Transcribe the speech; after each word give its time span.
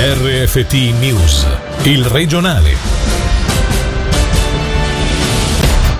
RFT 0.00 0.74
News, 1.00 1.44
il 1.82 2.04
regionale. 2.04 2.70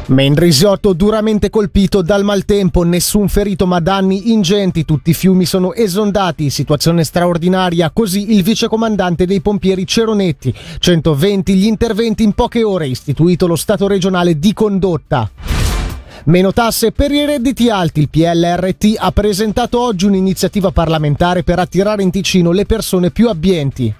Mendrisiotto 0.07 0.93
duramente 0.93 1.51
colpito 1.51 2.01
dal 2.01 2.23
maltempo, 2.23 2.85
nessun 2.85 3.29
ferito 3.29 3.67
ma 3.67 3.81
danni 3.81 4.31
ingenti, 4.31 4.85
tutti 4.85 5.11
i 5.11 5.15
fiumi 5.15 5.47
sono 5.47 5.75
esondati, 5.75 6.49
situazione 6.49 7.03
straordinaria, 7.03 7.91
così 7.91 8.37
il 8.37 8.45
vicecomandante 8.45 9.27
dei 9.27 9.41
pompieri 9.41 9.85
Ceronetti, 9.85 10.55
120 10.79 11.55
gli 11.57 11.67
interventi 11.67 12.23
in 12.23 12.35
poche 12.35 12.63
ore, 12.63 12.87
istituito 12.87 13.49
lo 13.49 13.57
Stato 13.57 13.89
regionale 13.89 14.39
di 14.39 14.53
condotta. 14.53 15.29
Meno 16.25 16.53
tasse 16.53 16.93
per 16.93 17.11
i 17.11 17.25
redditi 17.25 17.71
alti. 17.71 18.01
Il 18.01 18.09
PLRT 18.09 18.95
ha 18.99 19.11
presentato 19.13 19.81
oggi 19.81 20.07
un'iniziativa 20.07 20.71
parlamentare 20.71 21.43
per 21.43 21.59
attirare 21.59 22.03
in 22.03 22.11
Ticino 22.11 22.53
le 22.53 22.67
persone 22.67 23.11
più 23.11 23.29
abbienti. 23.29 23.95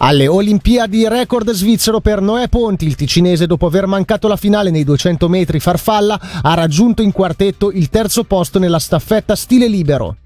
Alle 0.00 0.28
Olimpiadi 0.28 1.08
record 1.08 1.50
svizzero 1.50 2.00
per 2.00 2.20
Noè 2.20 2.48
Ponti, 2.48 2.86
il 2.86 2.94
ticinese 2.94 3.46
dopo 3.46 3.66
aver 3.66 3.86
mancato 3.86 4.28
la 4.28 4.36
finale 4.36 4.70
nei 4.70 4.84
200 4.84 5.28
metri 5.28 5.58
farfalla 5.58 6.20
ha 6.42 6.54
raggiunto 6.54 7.02
in 7.02 7.10
quartetto 7.10 7.72
il 7.72 7.88
terzo 7.88 8.22
posto 8.22 8.60
nella 8.60 8.78
staffetta 8.78 9.34
stile 9.34 9.66
libero. 9.66 10.16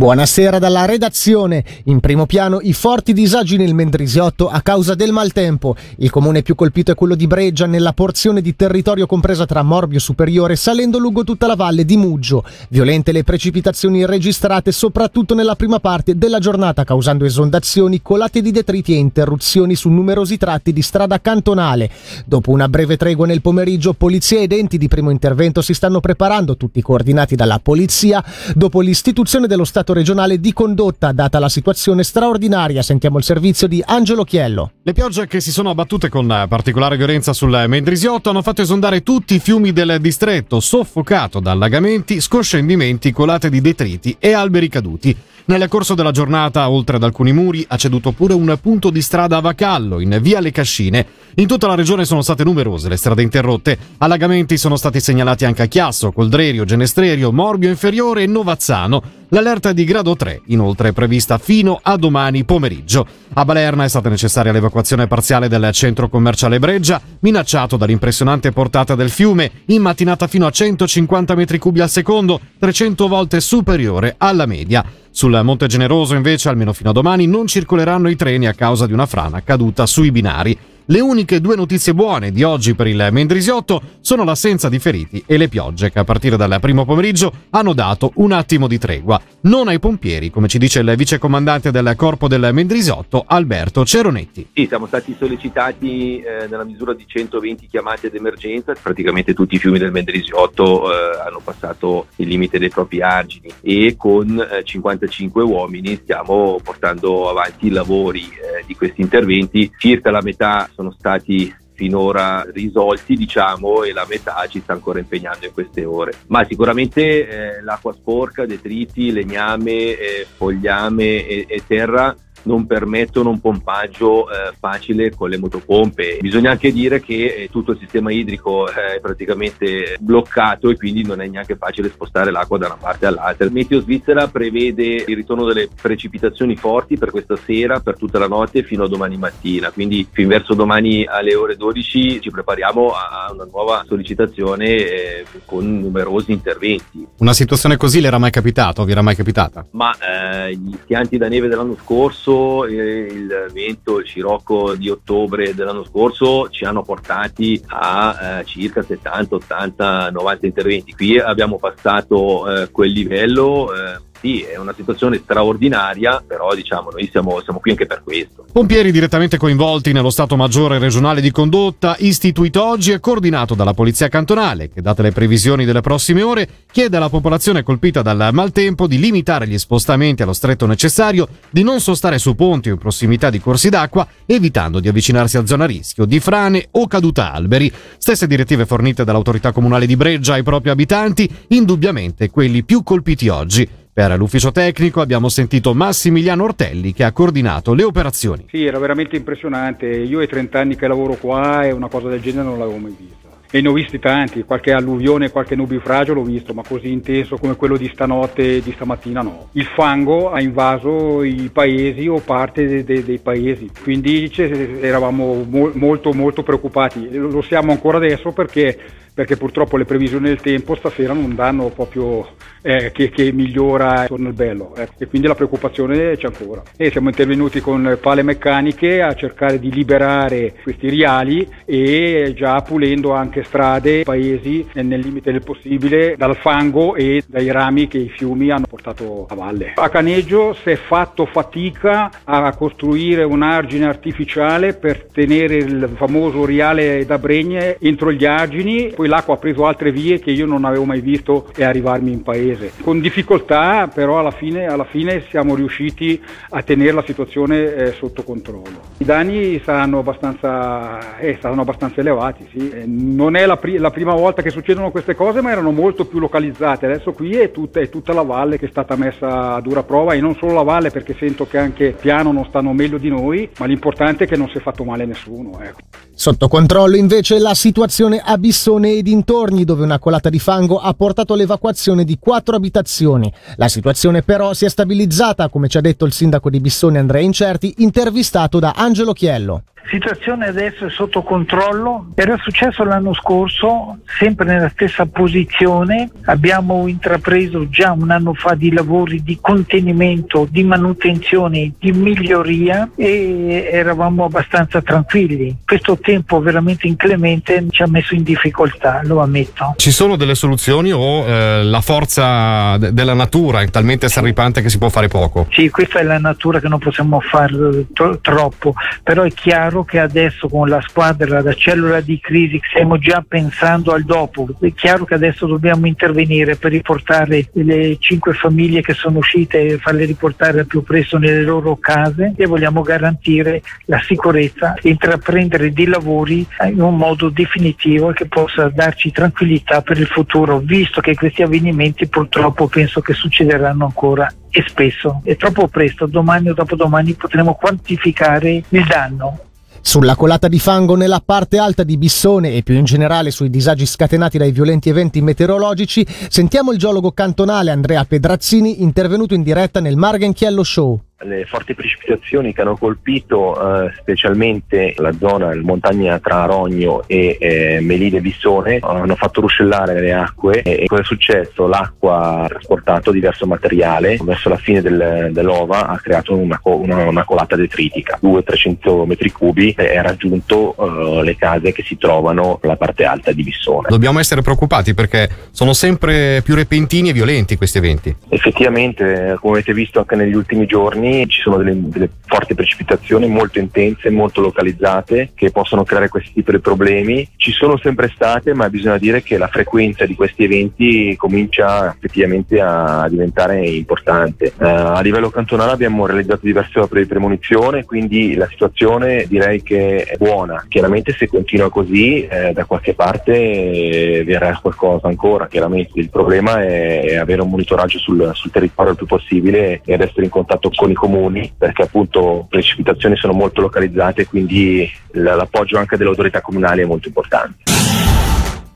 Buonasera 0.00 0.58
dalla 0.58 0.86
redazione. 0.86 1.62
In 1.84 2.00
primo 2.00 2.24
piano 2.24 2.60
i 2.62 2.72
forti 2.72 3.12
disagi 3.12 3.58
nel 3.58 3.74
Mendrisiotto 3.74 4.48
a 4.48 4.62
causa 4.62 4.94
del 4.94 5.12
maltempo. 5.12 5.76
Il 5.96 6.08
comune 6.08 6.40
più 6.40 6.54
colpito 6.54 6.90
è 6.90 6.94
quello 6.94 7.14
di 7.14 7.26
Breggia, 7.26 7.66
nella 7.66 7.92
porzione 7.92 8.40
di 8.40 8.56
territorio 8.56 9.04
compresa 9.04 9.44
tra 9.44 9.62
Morbio 9.62 9.98
Superiore 9.98 10.56
salendo 10.56 10.96
lungo 10.96 11.22
tutta 11.22 11.46
la 11.46 11.54
valle 11.54 11.84
di 11.84 11.98
Muggio. 11.98 12.46
Violente 12.70 13.12
le 13.12 13.24
precipitazioni 13.24 14.06
registrate 14.06 14.72
soprattutto 14.72 15.34
nella 15.34 15.54
prima 15.54 15.80
parte 15.80 16.16
della 16.16 16.38
giornata, 16.38 16.82
causando 16.84 17.26
esondazioni, 17.26 18.00
colate 18.00 18.40
di 18.40 18.52
detriti 18.52 18.94
e 18.94 18.96
interruzioni 18.96 19.74
su 19.74 19.90
numerosi 19.90 20.38
tratti 20.38 20.72
di 20.72 20.80
strada 20.80 21.20
cantonale. 21.20 21.90
Dopo 22.24 22.52
una 22.52 22.70
breve 22.70 22.96
tregua 22.96 23.26
nel 23.26 23.42
pomeriggio, 23.42 23.92
polizia 23.92 24.40
ed 24.40 24.52
enti 24.52 24.78
di 24.78 24.88
primo 24.88 25.10
intervento 25.10 25.60
si 25.60 25.74
stanno 25.74 26.00
preparando, 26.00 26.56
tutti 26.56 26.80
coordinati 26.80 27.34
dalla 27.34 27.58
polizia, 27.58 28.24
dopo 28.54 28.80
l'istituzione 28.80 29.46
dello 29.46 29.64
Stato 29.64 29.88
Stato 29.90 30.06
regionale 30.06 30.38
di 30.38 30.52
condotta, 30.52 31.10
data 31.10 31.40
la 31.40 31.48
situazione 31.48 32.04
straordinaria. 32.04 32.80
Sentiamo 32.80 33.18
il 33.18 33.24
servizio 33.24 33.66
di 33.66 33.82
Angelo 33.84 34.22
Chiello. 34.22 34.70
Le 34.84 34.92
piogge 34.92 35.26
che 35.26 35.40
si 35.40 35.50
sono 35.50 35.70
abbattute 35.70 36.08
con 36.08 36.46
particolare 36.48 36.96
violenza 36.96 37.32
sul 37.32 37.64
Mendrisiotto 37.66 38.30
hanno 38.30 38.42
fatto 38.42 38.62
esondare 38.62 39.02
tutti 39.02 39.34
i 39.34 39.40
fiumi 39.40 39.72
del 39.72 39.98
distretto, 40.00 40.60
soffocato 40.60 41.40
da 41.40 41.50
allagamenti, 41.50 42.20
scoscendimenti, 42.20 43.10
colate 43.10 43.50
di 43.50 43.60
detriti 43.60 44.14
e 44.20 44.32
alberi 44.32 44.68
caduti. 44.68 45.16
Nel 45.46 45.66
corso 45.66 45.96
della 45.96 46.12
giornata, 46.12 46.70
oltre 46.70 46.94
ad 46.94 47.02
alcuni 47.02 47.32
muri, 47.32 47.64
ha 47.66 47.76
ceduto 47.76 48.12
pure 48.12 48.34
un 48.34 48.56
punto 48.62 48.90
di 48.90 49.02
strada 49.02 49.38
a 49.38 49.40
Vacallo, 49.40 49.98
in 49.98 50.16
via 50.22 50.38
Le 50.38 50.52
Cascine. 50.52 51.04
In 51.36 51.48
tutta 51.48 51.66
la 51.66 51.74
regione 51.74 52.04
sono 52.04 52.22
state 52.22 52.44
numerose 52.44 52.88
le 52.88 52.96
strade 52.96 53.22
interrotte. 53.22 53.76
Allagamenti 53.98 54.56
sono 54.56 54.76
stati 54.76 55.00
segnalati 55.00 55.44
anche 55.44 55.62
a 55.62 55.66
Chiasso, 55.66 56.12
Coldrerio, 56.12 56.64
Genestrerio, 56.64 57.32
Morbio 57.32 57.68
Inferiore 57.68 58.22
e 58.22 58.26
Novazzano. 58.26 59.18
L'allerta 59.32 59.72
di 59.72 59.84
grado 59.84 60.16
3, 60.16 60.42
inoltre 60.46 60.88
è 60.88 60.92
prevista 60.92 61.38
fino 61.38 61.78
a 61.80 61.96
domani 61.96 62.42
pomeriggio. 62.42 63.06
A 63.34 63.44
Balerna 63.44 63.84
è 63.84 63.88
stata 63.88 64.08
necessaria 64.08 64.50
l'evacuazione 64.50 65.06
parziale 65.06 65.46
del 65.46 65.70
centro 65.72 66.08
commerciale 66.08 66.58
Breggia, 66.58 67.00
minacciato 67.20 67.76
dall'impressionante 67.76 68.50
portata 68.50 68.96
del 68.96 69.08
fiume, 69.08 69.50
in 69.66 69.82
mattinata 69.82 70.26
fino 70.26 70.46
a 70.46 70.50
150 70.50 71.36
metri 71.36 71.58
cubi 71.58 71.80
al 71.80 71.88
secondo, 71.88 72.40
300 72.58 73.06
volte 73.06 73.40
superiore 73.40 74.16
alla 74.18 74.46
media. 74.46 74.84
Sul 75.12 75.40
Monte 75.44 75.68
Generoso, 75.68 76.16
invece, 76.16 76.48
almeno 76.48 76.72
fino 76.72 76.90
a 76.90 76.92
domani, 76.92 77.28
non 77.28 77.46
circoleranno 77.46 78.08
i 78.08 78.16
treni 78.16 78.48
a 78.48 78.54
causa 78.54 78.86
di 78.86 78.92
una 78.92 79.06
frana 79.06 79.44
caduta 79.44 79.86
sui 79.86 80.10
binari. 80.10 80.58
Le 80.86 81.00
uniche 81.00 81.40
due 81.40 81.54
notizie 81.54 81.94
buone 81.94 82.32
di 82.32 82.42
oggi 82.42 82.74
per 82.74 82.86
il 82.86 83.08
Mendrisiotto 83.12 83.80
sono 84.00 84.24
l'assenza 84.24 84.68
di 84.68 84.78
feriti 84.78 85.22
e 85.26 85.36
le 85.36 85.48
piogge 85.48 85.90
che 85.90 86.00
a 86.00 86.04
partire 86.04 86.36
dal 86.36 86.58
primo 86.60 86.84
pomeriggio 86.84 87.32
hanno 87.50 87.74
dato 87.74 88.12
un 88.16 88.32
attimo 88.32 88.66
di 88.66 88.78
tregua. 88.78 89.20
Non 89.42 89.68
ai 89.68 89.78
pompieri, 89.78 90.30
come 90.30 90.48
ci 90.48 90.58
dice 90.58 90.80
il 90.80 90.94
vicecomandante 90.96 91.70
del 91.70 91.94
corpo 91.96 92.26
del 92.26 92.50
Mendrisiotto, 92.52 93.24
Alberto 93.26 93.84
Ceronetti. 93.84 94.48
Sì, 94.52 94.66
siamo 94.66 94.86
stati 94.86 95.14
sollecitati 95.18 96.20
eh, 96.20 96.46
nella 96.48 96.64
misura 96.64 96.92
di 96.92 97.04
120 97.06 97.68
chiamate 97.68 98.10
d'emergenza, 98.10 98.74
praticamente 98.80 99.32
tutti 99.32 99.54
i 99.54 99.58
fiumi 99.58 99.78
del 99.78 99.92
Mendrisiotto 99.92 100.90
eh, 100.90 101.20
hanno 101.24 101.40
passato 101.42 102.06
il 102.16 102.26
limite 102.26 102.58
dei 102.58 102.68
propri 102.68 103.00
argini 103.00 103.52
e 103.60 103.94
con 103.96 104.40
eh, 104.40 104.64
55 104.64 105.42
uomini 105.42 105.96
stiamo 105.96 106.58
portando 106.62 107.28
avanti 107.28 107.66
i 107.66 107.70
lavori 107.70 108.22
eh, 108.22 108.64
di 108.66 108.74
questi 108.74 109.02
interventi, 109.02 109.70
circa 109.78 110.10
la 110.10 110.22
metà 110.22 110.68
sono 110.80 110.92
stati 110.92 111.54
finora 111.74 112.44
risolti 112.52 113.14
diciamo 113.14 113.84
e 113.84 113.92
la 113.92 114.06
metà 114.08 114.46
ci 114.48 114.60
sta 114.60 114.72
ancora 114.72 114.98
impegnando 114.98 115.46
in 115.46 115.52
queste 115.52 115.84
ore. 115.84 116.12
Ma 116.28 116.44
sicuramente 116.44 117.28
eh, 117.28 117.62
l'acqua 117.62 117.92
sporca, 117.92 118.46
detriti, 118.46 119.12
legname, 119.12 119.72
eh, 119.72 120.26
fogliame 120.36 121.26
e, 121.26 121.44
e 121.46 121.62
terra 121.66 122.14
non 122.42 122.66
permettono 122.66 123.30
un 123.30 123.40
pompaggio 123.40 124.30
eh, 124.30 124.52
facile 124.58 125.10
con 125.14 125.28
le 125.28 125.38
motopompe. 125.38 126.18
Bisogna 126.20 126.50
anche 126.50 126.72
dire 126.72 127.00
che 127.00 127.34
eh, 127.34 127.48
tutto 127.50 127.72
il 127.72 127.78
sistema 127.78 128.12
idrico 128.12 128.68
eh, 128.68 128.96
è 128.96 129.00
praticamente 129.00 129.96
bloccato 130.00 130.70
e 130.70 130.76
quindi 130.76 131.04
non 131.04 131.20
è 131.20 131.26
neanche 131.26 131.56
facile 131.56 131.88
spostare 131.90 132.30
l'acqua 132.30 132.58
da 132.58 132.66
una 132.66 132.76
parte 132.76 133.06
all'altra. 133.06 133.44
Il 133.44 133.52
Meteo 133.52 133.80
Svizzera 133.80 134.28
prevede 134.28 135.04
il 135.06 135.16
ritorno 135.16 135.44
delle 135.44 135.68
precipitazioni 135.80 136.56
forti 136.56 136.96
per 136.96 137.10
questa 137.10 137.36
sera, 137.36 137.80
per 137.80 137.96
tutta 137.96 138.18
la 138.18 138.28
notte 138.28 138.62
fino 138.62 138.84
a 138.84 138.88
domani 138.88 139.16
mattina, 139.16 139.70
quindi 139.70 140.06
fin 140.10 140.28
verso 140.28 140.54
domani 140.54 141.04
alle 141.04 141.34
ore 141.34 141.56
12 141.56 142.20
ci 142.20 142.30
prepariamo 142.30 142.90
a 142.90 143.30
una 143.32 143.46
nuova 143.50 143.84
sollecitazione 143.86 144.66
eh, 144.66 145.24
con 145.44 145.80
numerosi 145.80 146.32
interventi. 146.32 147.06
Una 147.18 147.32
situazione 147.32 147.76
così 147.76 148.00
le 148.00 148.08
era 148.08 148.18
mai 148.18 148.30
capitato? 148.30 148.84
Vi 148.84 148.92
era 148.92 149.02
mai 149.02 149.16
capitata? 149.16 149.66
Ma 149.72 149.92
eh, 149.98 150.54
gli 150.54 150.76
schianti 150.82 151.18
da 151.18 151.28
neve 151.28 151.48
dell'anno 151.48 151.76
scorso 151.82 152.29
scorso, 152.30 152.64
eh, 152.66 153.06
il 153.10 153.50
vento, 153.52 153.98
il 153.98 154.06
scirocco 154.06 154.74
di 154.74 154.88
ottobre 154.88 155.54
dell'anno 155.54 155.84
scorso 155.84 156.48
ci 156.48 156.64
hanno 156.64 156.82
portati 156.82 157.60
a 157.66 158.38
eh, 158.40 158.44
circa 158.44 158.82
70, 158.82 159.34
80, 159.34 160.10
90 160.10 160.46
interventi. 160.46 160.92
Qui 160.92 161.18
abbiamo 161.18 161.58
passato 161.58 162.48
eh, 162.48 162.70
quel 162.70 162.92
livello 162.92 163.74
eh, 163.74 164.08
sì, 164.20 164.42
è 164.42 164.56
una 164.56 164.74
situazione 164.76 165.18
straordinaria, 165.22 166.22
però 166.24 166.54
diciamo 166.54 166.90
noi 166.90 167.08
siamo, 167.10 167.40
siamo, 167.40 167.58
qui 167.58 167.70
anche 167.70 167.86
per 167.86 168.02
questo. 168.04 168.44
Pompieri 168.52 168.92
direttamente 168.92 169.38
coinvolti 169.38 169.92
nello 169.92 170.10
Stato 170.10 170.36
Maggiore 170.36 170.78
regionale 170.78 171.22
di 171.22 171.30
condotta, 171.30 171.96
istituito 171.98 172.62
oggi 172.62 172.92
e 172.92 173.00
coordinato 173.00 173.54
dalla 173.54 173.72
Polizia 173.72 174.08
Cantonale, 174.08 174.68
che 174.68 174.82
date 174.82 175.02
le 175.02 175.12
previsioni 175.12 175.64
delle 175.64 175.80
prossime 175.80 176.22
ore, 176.22 176.48
chiede 176.70 176.98
alla 176.98 177.08
popolazione 177.08 177.62
colpita 177.62 178.02
dal 178.02 178.28
maltempo 178.32 178.86
di 178.86 178.98
limitare 178.98 179.48
gli 179.48 179.58
spostamenti 179.58 180.22
allo 180.22 180.34
stretto 180.34 180.66
necessario, 180.66 181.26
di 181.48 181.62
non 181.62 181.80
sostare 181.80 182.18
su 182.18 182.34
ponti 182.34 182.68
o 182.68 182.72
in 182.72 182.78
prossimità 182.78 183.30
di 183.30 183.40
corsi 183.40 183.70
d'acqua, 183.70 184.06
evitando 184.26 184.80
di 184.80 184.88
avvicinarsi 184.88 185.38
a 185.38 185.46
zona 185.46 185.64
rischio 185.64 186.04
di 186.04 186.20
frane 186.20 186.68
o 186.72 186.86
caduta 186.86 187.32
alberi. 187.32 187.72
Stesse 187.96 188.26
direttive 188.26 188.66
fornite 188.66 189.04
dall'autorità 189.04 189.52
comunale 189.52 189.86
di 189.86 189.96
Breggia 189.96 190.34
ai 190.34 190.42
propri 190.42 190.68
abitanti, 190.68 191.28
indubbiamente 191.48 192.28
quelli 192.28 192.64
più 192.64 192.82
colpiti 192.82 193.28
oggi. 193.28 193.79
Per 193.92 194.16
l'ufficio 194.16 194.52
tecnico 194.52 195.00
abbiamo 195.00 195.28
sentito 195.28 195.74
Massimiliano 195.74 196.44
Ortelli 196.44 196.92
che 196.92 197.02
ha 197.02 197.10
coordinato 197.12 197.74
le 197.74 197.82
operazioni. 197.82 198.46
Sì, 198.48 198.64
era 198.64 198.78
veramente 198.78 199.16
impressionante. 199.16 199.86
Io 199.86 200.20
ho 200.20 200.26
30 200.26 200.58
anni 200.60 200.76
che 200.76 200.86
lavoro 200.86 201.14
qua 201.14 201.64
e 201.64 201.72
una 201.72 201.88
cosa 201.88 202.08
del 202.08 202.20
genere 202.20 202.44
non 202.44 202.58
l'avevo 202.58 202.78
mai 202.78 202.94
vista. 202.96 203.18
E 203.52 203.60
ne 203.60 203.66
ho 203.68 203.72
visti 203.72 203.98
tanti, 203.98 204.44
qualche 204.44 204.70
alluvione, 204.70 205.30
qualche 205.30 205.56
nubifragio 205.56 206.14
l'ho 206.14 206.22
visto, 206.22 206.54
ma 206.54 206.62
così 206.64 206.92
intenso 206.92 207.36
come 207.36 207.56
quello 207.56 207.76
di 207.76 207.90
stanotte 207.92 208.58
e 208.58 208.62
di 208.62 208.70
stamattina 208.72 209.22
no. 209.22 209.48
Il 209.54 209.66
fango 209.74 210.30
ha 210.30 210.40
invaso 210.40 211.24
i 211.24 211.50
paesi 211.52 212.06
o 212.06 212.20
parte 212.20 212.64
de- 212.68 212.84
de- 212.84 213.02
dei 213.04 213.18
paesi, 213.18 213.68
quindi 213.82 214.32
eravamo 214.80 215.44
mo- 215.48 215.72
molto 215.74 216.12
molto 216.12 216.44
preoccupati. 216.44 217.08
Lo 217.10 217.42
siamo 217.42 217.72
ancora 217.72 217.96
adesso 217.96 218.30
perché 218.30 218.78
perché 219.20 219.36
purtroppo 219.36 219.76
le 219.76 219.84
previsioni 219.84 220.28
del 220.28 220.40
tempo 220.40 220.74
stasera 220.74 221.12
non 221.12 221.34
danno 221.34 221.68
proprio 221.68 222.26
eh, 222.62 222.90
che, 222.90 223.10
che, 223.10 223.32
migliora 223.32 224.06
torna 224.06 224.28
il 224.28 224.34
bello 224.34 224.74
eh. 224.76 224.88
e 224.96 225.06
quindi 225.06 225.28
la 225.28 225.34
preoccupazione 225.34 226.16
c'è 226.16 226.26
ancora. 226.26 226.62
E 226.74 226.90
siamo 226.90 227.08
intervenuti 227.08 227.60
con 227.60 227.98
pale 228.00 228.22
meccaniche 228.22 229.02
a 229.02 229.14
cercare 229.14 229.58
di 229.58 229.70
liberare 229.70 230.54
questi 230.62 230.88
riali 230.88 231.46
e 231.66 232.32
già 232.34 232.62
pulendo 232.62 233.12
anche 233.12 233.44
strade, 233.44 234.04
paesi 234.04 234.66
nel 234.72 235.00
limite 235.00 235.32
del 235.32 235.42
possibile 235.42 236.14
dal 236.16 236.36
fango 236.36 236.94
e 236.94 237.22
dai 237.26 237.50
rami 237.50 237.88
che 237.88 237.98
i 237.98 238.08
fiumi 238.08 238.50
hanno 238.50 238.66
portato 238.68 239.26
a 239.28 239.34
valle. 239.34 239.72
A 239.74 239.90
Caneggio 239.90 240.54
si 240.54 240.70
è 240.70 240.76
fatto 240.76 241.26
fatica 241.26 242.10
a 242.24 242.54
costruire 242.56 243.22
un 243.24 243.42
argine 243.42 243.84
artificiale 243.84 244.72
per 244.72 245.08
tenere 245.12 245.56
il 245.56 245.90
famoso 245.94 246.46
riale 246.46 247.04
da 247.04 247.18
Bregne 247.18 247.76
entro 247.80 248.12
gli 248.12 248.24
argini, 248.24 248.92
poi 248.94 249.08
l'acqua 249.10 249.34
ha 249.34 249.36
preso 249.36 249.66
altre 249.66 249.92
vie 249.92 250.18
che 250.18 250.30
io 250.30 250.46
non 250.46 250.64
avevo 250.64 250.86
mai 250.86 251.00
visto 251.00 251.48
e 251.54 251.64
arrivarmi 251.64 252.10
in 252.10 252.22
paese. 252.22 252.72
Con 252.80 253.00
difficoltà 253.00 253.90
però 253.92 254.18
alla 254.18 254.30
fine, 254.30 254.66
alla 254.66 254.84
fine 254.84 255.24
siamo 255.28 255.54
riusciti 255.54 256.18
a 256.50 256.62
tenere 256.62 256.92
la 256.92 257.04
situazione 257.04 257.74
eh, 257.74 257.92
sotto 257.92 258.22
controllo. 258.22 258.80
I 258.98 259.04
danni 259.04 259.60
saranno 259.62 259.98
abbastanza, 259.98 261.18
eh, 261.18 261.36
saranno 261.40 261.60
abbastanza 261.62 262.00
elevati, 262.00 262.48
sì. 262.50 262.70
Eh, 262.70 262.84
non 262.86 263.36
è 263.36 263.44
la, 263.44 263.56
pri- 263.56 263.78
la, 263.78 263.90
prima 263.90 264.14
volta 264.14 264.40
che 264.40 264.50
succedono 264.50 264.90
queste 264.90 265.14
cose 265.14 265.42
ma 265.42 265.50
erano 265.50 265.72
molto 265.72 266.06
più 266.06 266.18
localizzate, 266.18 266.86
adesso 266.86 267.12
qui 267.12 267.32
è 267.32 267.50
tutta, 267.50 267.80
è 267.80 267.88
tutta 267.88 268.12
la 268.12 268.22
valle 268.22 268.58
che 268.58 268.66
è 268.66 268.70
stata 268.70 268.96
messa 268.96 269.54
a 269.54 269.60
dura 269.60 269.82
prova 269.82 270.14
e 270.14 270.20
non 270.20 270.34
solo 270.36 270.54
la 270.54 270.62
valle 270.62 270.90
perché 270.90 271.14
sento 271.18 271.46
che 271.46 271.58
anche 271.58 271.94
piano 271.98 272.32
non 272.32 272.46
stanno 272.46 272.72
meglio 272.72 272.98
di 272.98 273.08
noi, 273.08 273.48
ma 273.58 273.66
l'importante 273.66 274.24
è 274.24 274.26
che 274.26 274.36
non 274.36 274.48
si 274.48 274.58
è 274.58 274.60
fatto 274.60 274.84
male 274.84 275.02
a 275.02 275.06
nessuno. 275.06 275.60
Ecco. 275.60 276.09
Sotto 276.20 276.48
controllo 276.48 276.96
invece 276.96 277.38
la 277.38 277.54
situazione 277.54 278.20
a 278.22 278.36
Bissone 278.36 278.92
e 278.92 279.02
dintorni 279.02 279.64
dove 279.64 279.84
una 279.84 279.98
colata 279.98 280.28
di 280.28 280.38
fango 280.38 280.78
ha 280.78 280.92
portato 280.92 281.32
all'evacuazione 281.32 282.04
di 282.04 282.18
quattro 282.20 282.56
abitazioni. 282.56 283.32
La 283.56 283.68
situazione 283.68 284.20
però 284.20 284.52
si 284.52 284.66
è 284.66 284.68
stabilizzata, 284.68 285.48
come 285.48 285.68
ci 285.68 285.78
ha 285.78 285.80
detto 285.80 286.04
il 286.04 286.12
sindaco 286.12 286.50
di 286.50 286.60
Bissone 286.60 286.98
Andrea 286.98 287.22
Incerti, 287.22 287.76
intervistato 287.78 288.58
da 288.58 288.74
Angelo 288.76 289.14
Chiello 289.14 289.62
situazione 289.88 290.46
adesso 290.46 290.86
è 290.86 290.90
sotto 290.90 291.22
controllo. 291.22 292.08
Era 292.14 292.36
successo 292.38 292.84
l'anno 292.84 293.14
scorso, 293.14 293.98
sempre 294.18 294.46
nella 294.46 294.68
stessa 294.68 295.06
posizione. 295.06 296.10
Abbiamo 296.26 296.86
intrapreso 296.86 297.68
già 297.68 297.92
un 297.92 298.10
anno 298.10 298.34
fa 298.34 298.54
di 298.54 298.72
lavori 298.72 299.22
di 299.22 299.38
contenimento, 299.40 300.46
di 300.50 300.64
manutenzione, 300.64 301.72
di 301.78 301.92
miglioria 301.92 302.88
e 302.96 303.68
eravamo 303.72 304.24
abbastanza 304.24 304.80
tranquilli. 304.82 305.58
Questo 305.64 305.98
tempo 305.98 306.40
veramente 306.40 306.86
inclemente 306.86 307.66
ci 307.70 307.82
ha 307.82 307.88
messo 307.88 308.14
in 308.14 308.22
difficoltà, 308.22 309.00
lo 309.04 309.20
ammetto. 309.20 309.74
Ci 309.76 309.90
sono 309.90 310.16
delle 310.16 310.34
soluzioni 310.34 310.92
o 310.92 311.24
eh, 311.26 311.62
la 311.64 311.80
forza 311.80 312.76
de- 312.78 312.92
della 312.92 313.14
natura 313.14 313.60
è 313.60 313.68
talmente 313.70 314.08
serripante 314.08 314.62
che 314.62 314.68
si 314.68 314.78
può 314.78 314.88
fare 314.88 315.08
poco? 315.08 315.46
Sì, 315.50 315.68
questa 315.70 316.00
è 316.00 316.02
la 316.02 316.18
natura 316.18 316.60
che 316.60 316.68
non 316.68 316.78
possiamo 316.78 317.20
fare 317.20 317.86
tro- 317.92 318.18
troppo, 318.20 318.74
però 319.02 319.22
è 319.22 319.32
chiaro 319.32 319.69
chiaro 319.70 319.84
che 319.84 320.00
adesso 320.00 320.48
con 320.48 320.68
la 320.68 320.80
squadra 320.80 321.42
da 321.42 321.54
cellula 321.54 322.00
di 322.00 322.18
crisi 322.18 322.60
stiamo 322.68 322.98
già 322.98 323.24
pensando 323.26 323.92
al 323.92 324.02
dopo, 324.02 324.48
è 324.58 324.72
chiaro 324.74 325.04
che 325.04 325.14
adesso 325.14 325.46
dobbiamo 325.46 325.86
intervenire 325.86 326.56
per 326.56 326.72
riportare 326.72 327.48
le 327.52 327.96
cinque 328.00 328.32
famiglie 328.32 328.80
che 328.80 328.94
sono 328.94 329.18
uscite 329.18 329.60
e 329.60 329.78
farle 329.78 330.06
riportare 330.06 330.60
al 330.60 330.66
più 330.66 330.82
presto 330.82 331.18
nelle 331.18 331.42
loro 331.42 331.76
case 331.76 332.32
e 332.36 332.46
vogliamo 332.46 332.82
garantire 332.82 333.62
la 333.84 334.00
sicurezza 334.04 334.74
e 334.74 334.88
intraprendere 334.88 335.72
dei 335.72 335.86
lavori 335.86 336.44
in 336.64 336.80
un 336.80 336.96
modo 336.96 337.28
definitivo 337.28 338.10
che 338.10 338.26
possa 338.26 338.68
darci 338.68 339.12
tranquillità 339.12 339.82
per 339.82 339.98
il 339.98 340.06
futuro, 340.06 340.58
visto 340.58 341.00
che 341.00 341.14
questi 341.14 341.42
avvenimenti 341.42 342.08
purtroppo 342.08 342.66
penso 342.66 343.00
che 343.00 343.12
succederanno 343.12 343.84
ancora 343.84 344.32
e 344.50 344.64
spesso. 344.66 345.20
È 345.22 345.36
troppo 345.36 345.68
presto, 345.68 346.06
domani 346.06 346.48
o 346.48 346.54
dopodomani 346.54 347.14
potremo 347.14 347.54
quantificare 347.54 348.64
il 348.68 348.84
danno. 348.84 349.44
Sulla 349.82 350.14
colata 350.14 350.46
di 350.46 350.58
fango 350.58 350.94
nella 350.94 351.22
parte 351.24 351.58
alta 351.58 351.82
di 351.82 351.96
Bissone 351.96 352.52
e 352.54 352.62
più 352.62 352.74
in 352.74 352.84
generale 352.84 353.30
sui 353.30 353.50
disagi 353.50 353.86
scatenati 353.86 354.38
dai 354.38 354.52
violenti 354.52 354.88
eventi 354.88 355.20
meteorologici, 355.20 356.06
sentiamo 356.28 356.70
il 356.70 356.78
geologo 356.78 357.12
cantonale 357.12 357.70
Andrea 357.70 358.04
Pedrazzini 358.04 358.82
intervenuto 358.82 359.34
in 359.34 359.42
diretta 359.42 359.80
nel 359.80 359.96
Margenchiello 359.96 360.62
Show 360.62 361.00
le 361.22 361.44
forti 361.44 361.74
precipitazioni 361.74 362.54
che 362.54 362.62
hanno 362.62 362.76
colpito 362.76 363.84
eh, 363.84 363.92
specialmente 363.98 364.94
la 364.96 365.12
zona 365.12 365.52
il 365.52 365.62
montagna 365.62 366.18
tra 366.18 366.46
Rogno 366.46 367.02
e 367.06 367.36
eh, 367.38 367.78
Melide 367.80 368.20
Bissone 368.20 368.78
hanno 368.80 369.16
fatto 369.16 369.40
ruscellare 369.42 370.00
le 370.00 370.12
acque 370.12 370.62
e, 370.62 370.82
e 370.82 370.86
cosa 370.86 371.02
è 371.02 371.04
successo? 371.04 371.66
L'acqua 371.66 372.42
ha 372.42 372.48
trasportato 372.48 373.10
diverso 373.10 373.46
materiale 373.46 374.18
verso 374.22 374.48
la 374.48 374.56
fine 374.56 374.80
del, 374.80 375.28
dell'ova 375.32 375.88
ha 375.88 375.98
creato 375.98 376.34
una, 376.34 376.58
una, 376.62 377.08
una 377.08 377.24
colata 377.24 377.56
detritica 377.56 378.18
200-300 378.22 379.04
metri 379.04 379.30
cubi 379.30 379.74
e 379.76 379.98
ha 379.98 380.02
raggiunto 380.02 380.74
eh, 380.78 381.22
le 381.22 381.36
case 381.36 381.72
che 381.72 381.82
si 381.82 381.98
trovano 381.98 382.58
nella 382.62 382.76
parte 382.76 383.04
alta 383.04 383.32
di 383.32 383.42
Bissone. 383.42 383.88
Dobbiamo 383.90 384.18
essere 384.18 384.40
preoccupati 384.40 384.94
perché 384.94 385.28
sono 385.50 385.72
sempre 385.74 386.40
più 386.42 386.54
repentini 386.54 387.10
e 387.10 387.12
violenti 387.12 387.56
questi 387.56 387.78
eventi. 387.78 388.14
Effettivamente, 388.28 389.36
come 389.40 389.58
avete 389.58 389.74
visto 389.74 389.98
anche 389.98 390.16
negli 390.16 390.34
ultimi 390.34 390.66
giorni 390.66 391.09
ci 391.28 391.40
sono 391.40 391.56
delle, 391.56 391.88
delle, 391.88 392.10
forti 392.26 392.54
precipitazioni 392.54 393.26
molto 393.26 393.58
intense, 393.58 394.10
molto 394.10 394.40
localizzate 394.40 395.30
che 395.34 395.50
possono 395.50 395.82
creare 395.84 396.08
questi 396.08 396.32
tipi 396.32 396.52
di 396.52 396.58
problemi. 396.60 397.28
Ci 397.36 397.50
sono 397.50 397.76
sempre 397.78 398.10
state, 398.14 398.54
ma 398.54 398.70
bisogna 398.70 398.98
dire 398.98 399.22
che 399.22 399.36
la 399.36 399.48
frequenza 399.48 400.06
di 400.06 400.14
questi 400.14 400.44
eventi 400.44 401.16
comincia 401.16 401.92
effettivamente 401.94 402.60
a 402.60 403.06
diventare 403.08 403.66
importante. 403.66 404.52
Uh, 404.56 404.64
a 404.64 405.00
livello 405.00 405.30
cantonale 405.30 405.72
abbiamo 405.72 406.06
realizzato 406.06 406.40
diverse 406.42 406.78
opere 406.78 407.02
di 407.02 407.08
premonizione, 407.08 407.84
quindi 407.84 408.34
la 408.34 408.46
situazione 408.48 409.24
direi 409.26 409.62
che 409.62 410.04
è 410.04 410.16
buona. 410.16 410.64
Chiaramente 410.68 411.12
se 411.12 411.26
continua 411.26 411.70
così 411.70 412.26
eh, 412.26 412.52
da 412.52 412.64
qualche 412.64 412.94
parte 412.94 413.32
eh, 413.32 414.22
verrà 414.24 414.58
qualcosa 414.60 415.08
ancora, 415.08 415.48
chiaramente 415.48 415.98
il 415.98 416.10
problema 416.10 416.62
è, 416.62 417.00
è 417.02 417.16
avere 417.16 417.42
un 417.42 417.50
monitoraggio 417.50 417.98
sul, 417.98 418.30
sul 418.34 418.50
territorio 418.50 418.90
il 418.90 418.96
più 418.96 419.06
possibile 419.06 419.80
ed 419.84 420.00
essere 420.00 420.24
in 420.24 420.30
contatto 420.30 420.70
con 420.74 420.90
i 420.90 420.94
comuni 421.00 421.50
perché 421.56 421.82
appunto 421.82 422.20
le 422.20 422.46
precipitazioni 422.50 423.16
sono 423.16 423.32
molto 423.32 423.62
localizzate 423.62 424.26
quindi 424.26 424.88
l'appoggio 425.12 425.78
anche 425.78 425.96
delle 425.96 426.10
autorità 426.10 426.42
comunali 426.42 426.82
è 426.82 426.84
molto 426.84 427.08
importante. 427.08 427.79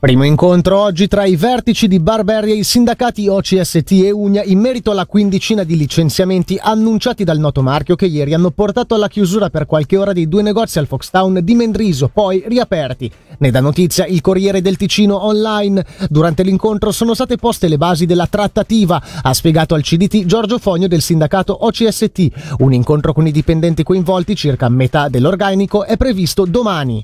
Primo 0.05 0.23
incontro 0.23 0.77
oggi 0.77 1.07
tra 1.07 1.25
i 1.25 1.35
vertici 1.35 1.87
di 1.87 1.99
Barberia 1.99 2.53
e 2.53 2.57
i 2.57 2.63
sindacati 2.63 3.27
OCST 3.27 3.91
e 4.03 4.11
Ugna 4.11 4.43
in 4.43 4.59
merito 4.59 4.91
alla 4.91 5.07
quindicina 5.07 5.63
di 5.63 5.75
licenziamenti 5.75 6.59
annunciati 6.61 7.23
dal 7.23 7.39
noto 7.39 7.63
marchio 7.63 7.95
che 7.95 8.05
ieri 8.05 8.35
hanno 8.35 8.51
portato 8.51 8.93
alla 8.93 9.07
chiusura 9.07 9.49
per 9.49 9.65
qualche 9.65 9.97
ora 9.97 10.13
dei 10.13 10.27
due 10.27 10.43
negozi 10.43 10.77
al 10.77 10.85
Foxtown 10.85 11.39
di 11.41 11.55
Mendriso, 11.55 12.07
poi 12.13 12.43
riaperti. 12.45 13.11
Ne 13.39 13.49
dà 13.49 13.59
notizia 13.61 14.05
il 14.05 14.21
Corriere 14.21 14.61
del 14.61 14.77
Ticino 14.77 15.25
online. 15.25 15.83
Durante 16.07 16.43
l'incontro 16.43 16.91
sono 16.91 17.15
state 17.15 17.37
poste 17.37 17.67
le 17.67 17.77
basi 17.77 18.05
della 18.05 18.27
trattativa, 18.27 19.01
ha 19.23 19.33
spiegato 19.33 19.73
al 19.73 19.81
CDT 19.81 20.25
Giorgio 20.25 20.59
Fogno 20.59 20.87
del 20.87 21.01
sindacato 21.01 21.65
OCST. 21.65 22.57
Un 22.59 22.73
incontro 22.73 23.11
con 23.11 23.25
i 23.25 23.31
dipendenti 23.31 23.81
coinvolti, 23.81 24.35
circa 24.35 24.69
metà 24.69 25.09
dell'organico, 25.09 25.83
è 25.83 25.97
previsto 25.97 26.45
domani. 26.45 27.03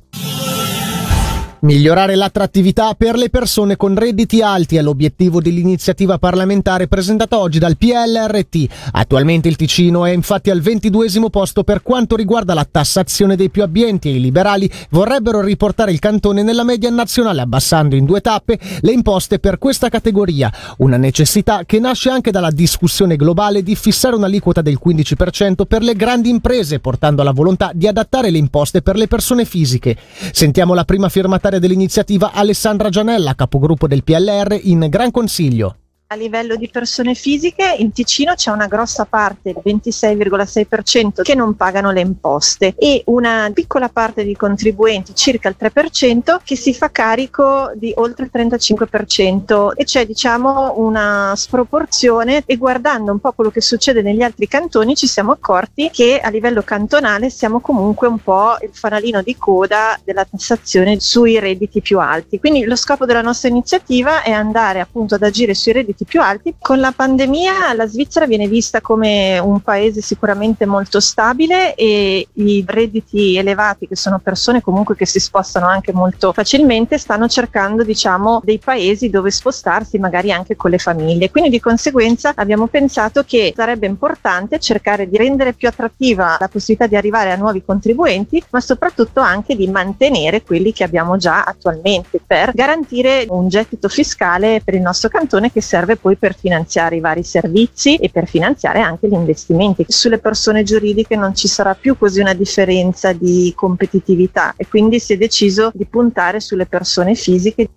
Migliorare 1.63 2.15
l'attrattività 2.15 2.95
per 2.95 3.15
le 3.15 3.29
persone 3.29 3.75
con 3.75 3.95
redditi 3.95 4.41
alti 4.41 4.77
è 4.77 4.81
l'obiettivo 4.81 5.39
dell'iniziativa 5.39 6.17
parlamentare 6.17 6.87
presentata 6.87 7.37
oggi 7.37 7.59
dal 7.59 7.77
PLRT. 7.77 8.89
Attualmente 8.93 9.47
il 9.47 9.57
Ticino 9.57 10.05
è 10.05 10.11
infatti 10.11 10.49
al 10.49 10.59
ventiduesimo 10.59 11.29
posto 11.29 11.63
per 11.63 11.83
quanto 11.83 12.15
riguarda 12.15 12.55
la 12.55 12.67
tassazione 12.69 13.35
dei 13.35 13.51
più 13.51 13.61
abbienti 13.61 14.09
e 14.09 14.15
i 14.15 14.21
liberali 14.21 14.67
vorrebbero 14.89 15.41
riportare 15.41 15.91
il 15.91 15.99
cantone 15.99 16.41
nella 16.41 16.63
media 16.63 16.89
nazionale 16.89 17.41
abbassando 17.41 17.95
in 17.95 18.05
due 18.05 18.21
tappe 18.21 18.57
le 18.79 18.91
imposte 18.91 19.37
per 19.37 19.59
questa 19.59 19.89
categoria, 19.89 20.51
una 20.77 20.97
necessità 20.97 21.61
che 21.67 21.77
nasce 21.77 22.09
anche 22.09 22.31
dalla 22.31 22.49
discussione 22.49 23.15
globale 23.15 23.61
di 23.61 23.75
fissare 23.75 24.15
un'aliquota 24.15 24.63
del 24.63 24.79
15% 24.83 25.65
per 25.67 25.83
le 25.83 25.93
grandi 25.93 26.29
imprese, 26.29 26.79
portando 26.79 27.21
alla 27.21 27.33
volontà 27.33 27.69
di 27.71 27.87
adattare 27.87 28.31
le 28.31 28.39
imposte 28.39 28.81
per 28.81 28.95
le 28.95 29.05
persone 29.05 29.45
fisiche. 29.45 29.95
Sentiamo 30.31 30.73
la 30.73 30.85
prima 30.85 31.07
firmataria 31.07 31.49
firmataria 31.51 31.59
dell'iniziativa 31.59 32.31
Alessandra 32.31 32.89
Gianella, 32.89 33.35
capogruppo 33.35 33.87
del 33.87 34.03
PLR 34.03 34.57
in 34.63 34.87
Gran 34.89 35.11
Consiglio. 35.11 35.80
A 36.11 36.15
livello 36.15 36.57
di 36.57 36.67
persone 36.67 37.13
fisiche 37.13 37.73
in 37.77 37.93
Ticino 37.93 38.33
c'è 38.33 38.51
una 38.51 38.67
grossa 38.67 39.05
parte, 39.05 39.51
il 39.51 39.61
26,6%, 39.63 41.21
che 41.21 41.35
non 41.35 41.55
pagano 41.55 41.91
le 41.91 42.01
imposte 42.01 42.73
e 42.77 43.01
una 43.05 43.49
piccola 43.53 43.87
parte 43.87 44.25
di 44.25 44.35
contribuenti, 44.35 45.15
circa 45.15 45.47
il 45.47 45.55
3%, 45.57 46.39
che 46.43 46.57
si 46.57 46.73
fa 46.73 46.91
carico 46.91 47.71
di 47.75 47.93
oltre 47.95 48.25
il 48.25 48.31
35% 48.33 49.71
e 49.73 49.85
c'è 49.85 50.05
diciamo 50.05 50.73
una 50.79 51.31
sproporzione 51.37 52.43
e 52.45 52.57
guardando 52.57 53.13
un 53.13 53.19
po' 53.19 53.31
quello 53.31 53.49
che 53.49 53.61
succede 53.61 54.01
negli 54.01 54.21
altri 54.21 54.49
cantoni 54.49 54.97
ci 54.97 55.07
siamo 55.07 55.31
accorti 55.31 55.91
che 55.93 56.19
a 56.19 56.29
livello 56.29 56.61
cantonale 56.61 57.29
siamo 57.29 57.61
comunque 57.61 58.09
un 58.09 58.19
po' 58.19 58.57
il 58.61 58.71
fanalino 58.73 59.21
di 59.21 59.37
coda 59.37 59.97
della 60.03 60.25
tassazione 60.25 60.99
sui 60.99 61.39
redditi 61.39 61.79
più 61.79 61.99
alti. 61.99 62.37
Quindi 62.37 62.65
lo 62.65 62.75
scopo 62.75 63.05
della 63.05 63.21
nostra 63.21 63.47
iniziativa 63.47 64.23
è 64.23 64.31
andare 64.31 64.81
appunto 64.81 65.15
ad 65.15 65.23
agire 65.23 65.53
sui 65.53 65.71
redditi 65.71 65.99
redditi 66.01 66.05
più 66.05 66.21
alti. 66.21 66.55
Con 66.59 66.79
la 66.79 66.91
pandemia 66.91 67.73
la 67.73 67.87
Svizzera 67.87 68.25
viene 68.25 68.47
vista 68.47 68.81
come 68.81 69.39
un 69.39 69.61
paese 69.61 70.01
sicuramente 70.01 70.65
molto 70.65 70.99
stabile 70.99 71.75
e 71.75 72.27
i 72.33 72.63
redditi 72.65 73.37
elevati, 73.37 73.87
che 73.87 73.95
sono 73.95 74.19
persone 74.19 74.61
comunque 74.61 74.95
che 74.95 75.05
si 75.05 75.19
spostano 75.19 75.67
anche 75.67 75.93
molto 75.93 76.33
facilmente, 76.33 76.97
stanno 76.97 77.27
cercando 77.27 77.83
diciamo 77.83 78.41
dei 78.43 78.59
paesi 78.59 79.09
dove 79.09 79.31
spostarsi 79.31 79.97
magari 79.99 80.31
anche 80.31 80.55
con 80.55 80.71
le 80.71 80.77
famiglie. 80.77 81.29
Quindi 81.29 81.49
di 81.49 81.59
conseguenza 81.59 82.33
abbiamo 82.35 82.67
pensato 82.67 83.23
che 83.23 83.53
sarebbe 83.55 83.85
importante 83.85 84.59
cercare 84.59 85.07
di 85.07 85.17
rendere 85.17 85.53
più 85.53 85.67
attrattiva 85.67 86.37
la 86.39 86.47
possibilità 86.47 86.87
di 86.87 86.95
arrivare 86.95 87.31
a 87.31 87.35
nuovi 87.35 87.63
contribuenti, 87.63 88.43
ma 88.49 88.59
soprattutto 88.59 89.19
anche 89.19 89.55
di 89.55 89.67
mantenere 89.67 90.43
quelli 90.43 90.73
che 90.73 90.83
abbiamo 90.83 91.17
già 91.17 91.43
attualmente 91.43 92.19
per 92.25 92.51
garantire 92.53 93.25
un 93.29 93.47
gettito 93.47 93.87
fiscale 93.87 94.61
per 94.63 94.73
il 94.73 94.81
nostro 94.81 95.09
cantone 95.09 95.51
che 95.51 95.61
serve 95.61 95.90
serve 95.91 95.95
poi 95.97 96.15
per 96.15 96.35
finanziare 96.35 96.95
i 96.95 96.99
vari 96.99 97.23
servizi 97.23 97.95
e 97.95 98.09
per 98.09 98.27
finanziare 98.27 98.79
anche 98.79 99.07
gli 99.07 99.13
investimenti. 99.13 99.85
Sulle 99.87 100.19
persone 100.19 100.63
giuridiche 100.63 101.15
non 101.15 101.35
ci 101.35 101.47
sarà 101.47 101.75
più 101.75 101.97
così 101.97 102.19
una 102.19 102.33
differenza 102.33 103.13
di 103.13 103.51
competitività 103.55 104.53
e 104.55 104.67
quindi 104.67 104.99
si 104.99 105.13
è 105.13 105.17
deciso 105.17 105.71
di 105.73 105.85
puntare 105.85 106.39
sulle 106.39 106.65
persone 106.65 107.15
fisiche. 107.15 107.69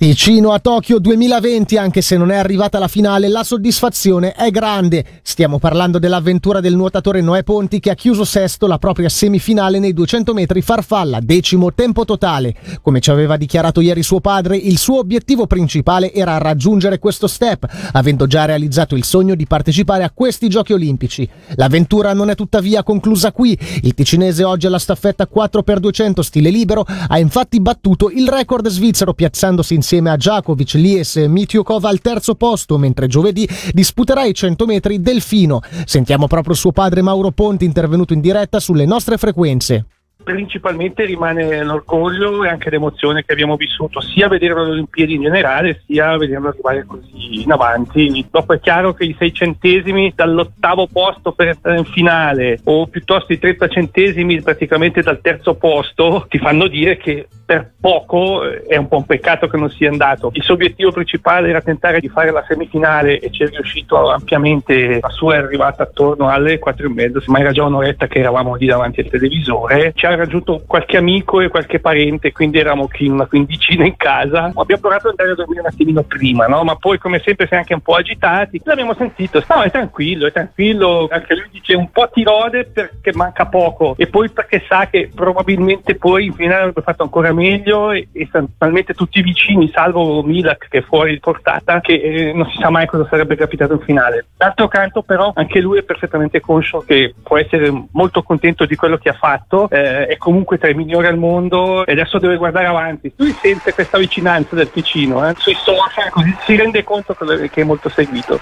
Ticino 0.00 0.52
a 0.52 0.60
Tokyo 0.60 0.98
2020, 0.98 1.76
anche 1.76 2.00
se 2.00 2.16
non 2.16 2.30
è 2.30 2.36
arrivata 2.36 2.78
la 2.78 2.88
finale, 2.88 3.28
la 3.28 3.44
soddisfazione 3.44 4.32
è 4.32 4.50
grande. 4.50 5.04
Stiamo 5.20 5.58
parlando 5.58 5.98
dell'avventura 5.98 6.60
del 6.60 6.74
nuotatore 6.74 7.20
Noè 7.20 7.42
Ponti 7.42 7.80
che 7.80 7.90
ha 7.90 7.94
chiuso 7.94 8.24
sesto 8.24 8.66
la 8.66 8.78
propria 8.78 9.10
semifinale 9.10 9.78
nei 9.78 9.92
200 9.92 10.32
metri 10.32 10.62
farfalla, 10.62 11.20
decimo 11.20 11.74
tempo 11.74 12.06
totale. 12.06 12.54
Come 12.80 13.00
ci 13.00 13.10
aveva 13.10 13.36
dichiarato 13.36 13.82
ieri 13.82 14.02
suo 14.02 14.20
padre, 14.20 14.56
il 14.56 14.78
suo 14.78 15.00
obiettivo 15.00 15.46
principale 15.46 16.14
era 16.14 16.38
raggiungere 16.38 16.98
questo 16.98 17.26
step, 17.26 17.68
avendo 17.92 18.26
già 18.26 18.46
realizzato 18.46 18.96
il 18.96 19.04
sogno 19.04 19.34
di 19.34 19.46
partecipare 19.46 20.02
a 20.02 20.12
questi 20.14 20.48
giochi 20.48 20.72
olimpici. 20.72 21.28
L'avventura 21.56 22.14
non 22.14 22.30
è 22.30 22.34
tuttavia 22.34 22.82
conclusa 22.82 23.32
qui. 23.32 23.54
Il 23.82 23.92
ticinese 23.92 24.44
oggi 24.44 24.66
alla 24.66 24.78
staffetta 24.78 25.28
4x200 25.30 26.20
stile 26.20 26.48
libero 26.48 26.86
ha 26.86 27.18
infatti 27.18 27.60
battuto 27.60 28.08
il 28.08 28.26
record 28.26 28.66
svizzero 28.66 29.12
piazzandosi 29.12 29.74
in 29.74 29.88
insieme 29.90 30.10
a 30.10 30.16
Djakovic, 30.16 30.74
Lies 30.74 31.16
e 31.16 31.26
Mitiukov 31.26 31.84
al 31.84 31.98
terzo 31.98 32.36
posto, 32.36 32.78
mentre 32.78 33.08
giovedì 33.08 33.48
disputerà 33.72 34.22
i 34.22 34.32
100 34.32 34.64
metri 34.64 35.00
Delfino. 35.00 35.60
Sentiamo 35.84 36.28
proprio 36.28 36.54
suo 36.54 36.70
padre 36.70 37.02
Mauro 37.02 37.32
Ponti 37.32 37.64
intervenuto 37.64 38.12
in 38.12 38.20
diretta 38.20 38.60
sulle 38.60 38.86
nostre 38.86 39.16
frequenze 39.18 39.86
principalmente 40.32 41.04
rimane 41.04 41.62
l'orgoglio 41.62 42.44
e 42.44 42.48
anche 42.48 42.70
l'emozione 42.70 43.24
che 43.24 43.32
abbiamo 43.32 43.56
vissuto 43.56 44.00
sia 44.00 44.26
a 44.26 44.28
vedere 44.28 44.54
le 44.54 44.70
Olimpiadi 44.70 45.14
in 45.14 45.22
generale 45.22 45.82
sia 45.86 46.10
a 46.10 46.16
vederlo 46.16 46.48
arrivare 46.48 46.84
così 46.84 47.42
in 47.42 47.52
avanti. 47.52 48.26
Dopo 48.30 48.52
è 48.54 48.60
chiaro 48.60 48.94
che 48.94 49.04
i 49.04 49.16
sei 49.18 49.32
centesimi 49.32 50.12
dall'ottavo 50.14 50.86
posto 50.86 51.32
per 51.32 51.48
entrare 51.48 51.78
in 51.78 51.84
finale 51.84 52.60
o 52.64 52.86
piuttosto 52.86 53.32
i 53.32 53.38
30 53.38 53.68
centesimi 53.68 54.40
praticamente 54.42 55.02
dal 55.02 55.20
terzo 55.20 55.54
posto 55.54 56.26
ti 56.28 56.38
fanno 56.38 56.66
dire 56.66 56.96
che 56.96 57.26
per 57.50 57.72
poco 57.80 58.44
eh, 58.44 58.62
è 58.62 58.76
un 58.76 58.86
po' 58.86 58.98
un 58.98 59.06
peccato 59.06 59.48
che 59.48 59.56
non 59.56 59.70
sia 59.70 59.90
andato. 59.90 60.30
Il 60.34 60.42
suo 60.44 60.54
obiettivo 60.54 60.92
principale 60.92 61.48
era 61.48 61.60
tentare 61.60 61.98
di 61.98 62.08
fare 62.08 62.30
la 62.30 62.44
semifinale 62.46 63.18
e 63.18 63.28
ci 63.32 63.42
è 63.42 63.48
riuscito 63.48 64.08
ampiamente. 64.08 65.00
La 65.00 65.08
sua 65.08 65.34
è 65.34 65.38
arrivata 65.38 65.82
attorno 65.82 66.28
alle 66.28 66.60
4 66.60 66.86
e 66.86 66.90
mezzo, 66.90 67.20
ma 67.26 67.40
era 67.40 67.50
già 67.50 67.64
un'oretta 67.64 68.06
che 68.06 68.20
eravamo 68.20 68.54
lì 68.54 68.66
davanti 68.66 69.00
al 69.00 69.08
televisore. 69.08 69.92
Ci 69.96 70.06
ha 70.06 70.10
raggiunto 70.20 70.62
qualche 70.66 70.96
amico 70.96 71.40
e 71.40 71.48
qualche 71.48 71.80
parente, 71.80 72.32
quindi 72.32 72.58
eravamo 72.58 72.88
qui 72.88 73.08
una 73.08 73.26
quindicina 73.26 73.84
in 73.84 73.96
casa. 73.96 74.52
Abbiamo 74.54 74.80
provato 74.80 75.08
ad 75.08 75.14
andare 75.16 75.32
a 75.32 75.34
dormire 75.34 75.60
un 75.60 75.66
attimino 75.66 76.02
prima, 76.02 76.46
no? 76.46 76.64
ma 76.64 76.76
poi 76.76 76.98
come 76.98 77.20
sempre 77.24 77.46
si 77.46 77.54
è 77.54 77.56
anche 77.56 77.74
un 77.74 77.80
po' 77.80 77.94
agitati. 77.94 78.60
L'abbiamo 78.64 78.94
sentito, 78.94 79.42
no, 79.48 79.62
è 79.62 79.70
tranquillo, 79.70 80.26
è 80.26 80.32
tranquillo. 80.32 81.08
Anche 81.10 81.34
lui 81.34 81.48
dice 81.50 81.74
un 81.74 81.90
po' 81.90 82.08
ti 82.08 82.22
rode 82.22 82.66
perché 82.66 83.12
manca 83.14 83.46
poco 83.46 83.94
e 83.96 84.06
poi 84.06 84.30
perché 84.30 84.64
sa 84.68 84.86
che 84.88 85.10
probabilmente 85.14 85.96
poi 85.96 86.26
in 86.26 86.34
finale 86.34 86.60
avrebbe 86.60 86.82
fatto 86.82 87.02
ancora 87.02 87.32
meglio 87.32 87.92
e, 87.92 88.08
e 88.12 88.28
talmente 88.56 88.94
tutti 88.94 89.22
vicini, 89.22 89.70
salvo 89.72 90.22
Milak 90.22 90.68
che 90.68 90.78
è 90.78 90.82
fuori 90.82 91.18
portata, 91.18 91.80
che 91.80 91.94
eh, 91.94 92.32
non 92.32 92.48
si 92.50 92.58
sa 92.58 92.70
mai 92.70 92.86
cosa 92.86 93.06
sarebbe 93.08 93.36
capitato 93.36 93.74
in 93.74 93.80
finale. 93.80 94.26
D'altro 94.36 94.68
canto 94.68 95.02
però 95.02 95.32
anche 95.34 95.60
lui 95.60 95.78
è 95.78 95.82
perfettamente 95.82 96.40
conscio 96.40 96.80
che 96.80 97.14
può 97.22 97.38
essere 97.38 97.72
molto 97.92 98.22
contento 98.22 98.66
di 98.66 98.76
quello 98.76 98.96
che 98.96 99.08
ha 99.08 99.14
fatto. 99.14 99.68
Eh, 99.70 99.99
è 100.06 100.16
comunque 100.16 100.58
tra 100.58 100.68
i 100.68 100.74
migliori 100.74 101.06
al 101.06 101.18
mondo 101.18 101.84
e 101.86 101.92
adesso 101.92 102.18
deve 102.18 102.36
guardare 102.36 102.66
avanti. 102.66 103.12
Lui 103.16 103.34
sente 103.40 103.72
questa 103.72 103.98
vicinanza 103.98 104.54
del 104.54 104.70
Ticino 104.70 105.28
eh, 105.28 105.34
sui 105.36 105.54
social, 105.54 106.10
così 106.10 106.34
si 106.44 106.56
rende 106.56 106.84
conto 106.84 107.14
che 107.14 107.60
è 107.60 107.64
molto 107.64 107.88
seguito. 107.88 108.40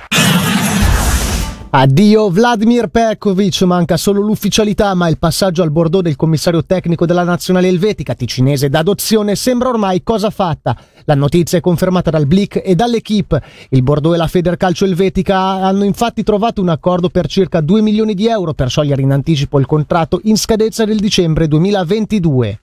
Addio 1.70 2.30
Vladimir 2.30 2.86
Pekovic, 2.86 3.60
manca 3.62 3.98
solo 3.98 4.22
l'ufficialità, 4.22 4.94
ma 4.94 5.08
il 5.08 5.18
passaggio 5.18 5.62
al 5.62 5.70
bordeaux 5.70 6.02
del 6.02 6.16
commissario 6.16 6.64
tecnico 6.64 7.04
della 7.04 7.24
nazionale 7.24 7.68
elvetica 7.68 8.14
ticinese 8.14 8.70
d'adozione 8.70 9.36
sembra 9.36 9.68
ormai 9.68 10.02
cosa 10.02 10.30
fatta. 10.30 10.74
La 11.04 11.14
notizia 11.14 11.58
è 11.58 11.60
confermata 11.60 12.08
dal 12.08 12.26
Blick 12.26 12.62
e 12.64 12.74
dall'Equipe. 12.74 13.42
Il 13.68 13.82
bordeaux 13.82 14.14
e 14.14 14.18
la 14.18 14.28
Federcalcio 14.28 14.86
elvetica 14.86 15.36
hanno 15.36 15.84
infatti 15.84 16.22
trovato 16.22 16.62
un 16.62 16.70
accordo 16.70 17.10
per 17.10 17.26
circa 17.26 17.60
2 17.60 17.82
milioni 17.82 18.14
di 18.14 18.28
euro 18.28 18.54
per 18.54 18.70
sciogliere 18.70 19.02
in 19.02 19.12
anticipo 19.12 19.58
il 19.58 19.66
contratto 19.66 20.20
in 20.24 20.38
scadenza 20.38 20.86
del 20.86 20.98
dicembre 20.98 21.48
2022. 21.48 22.60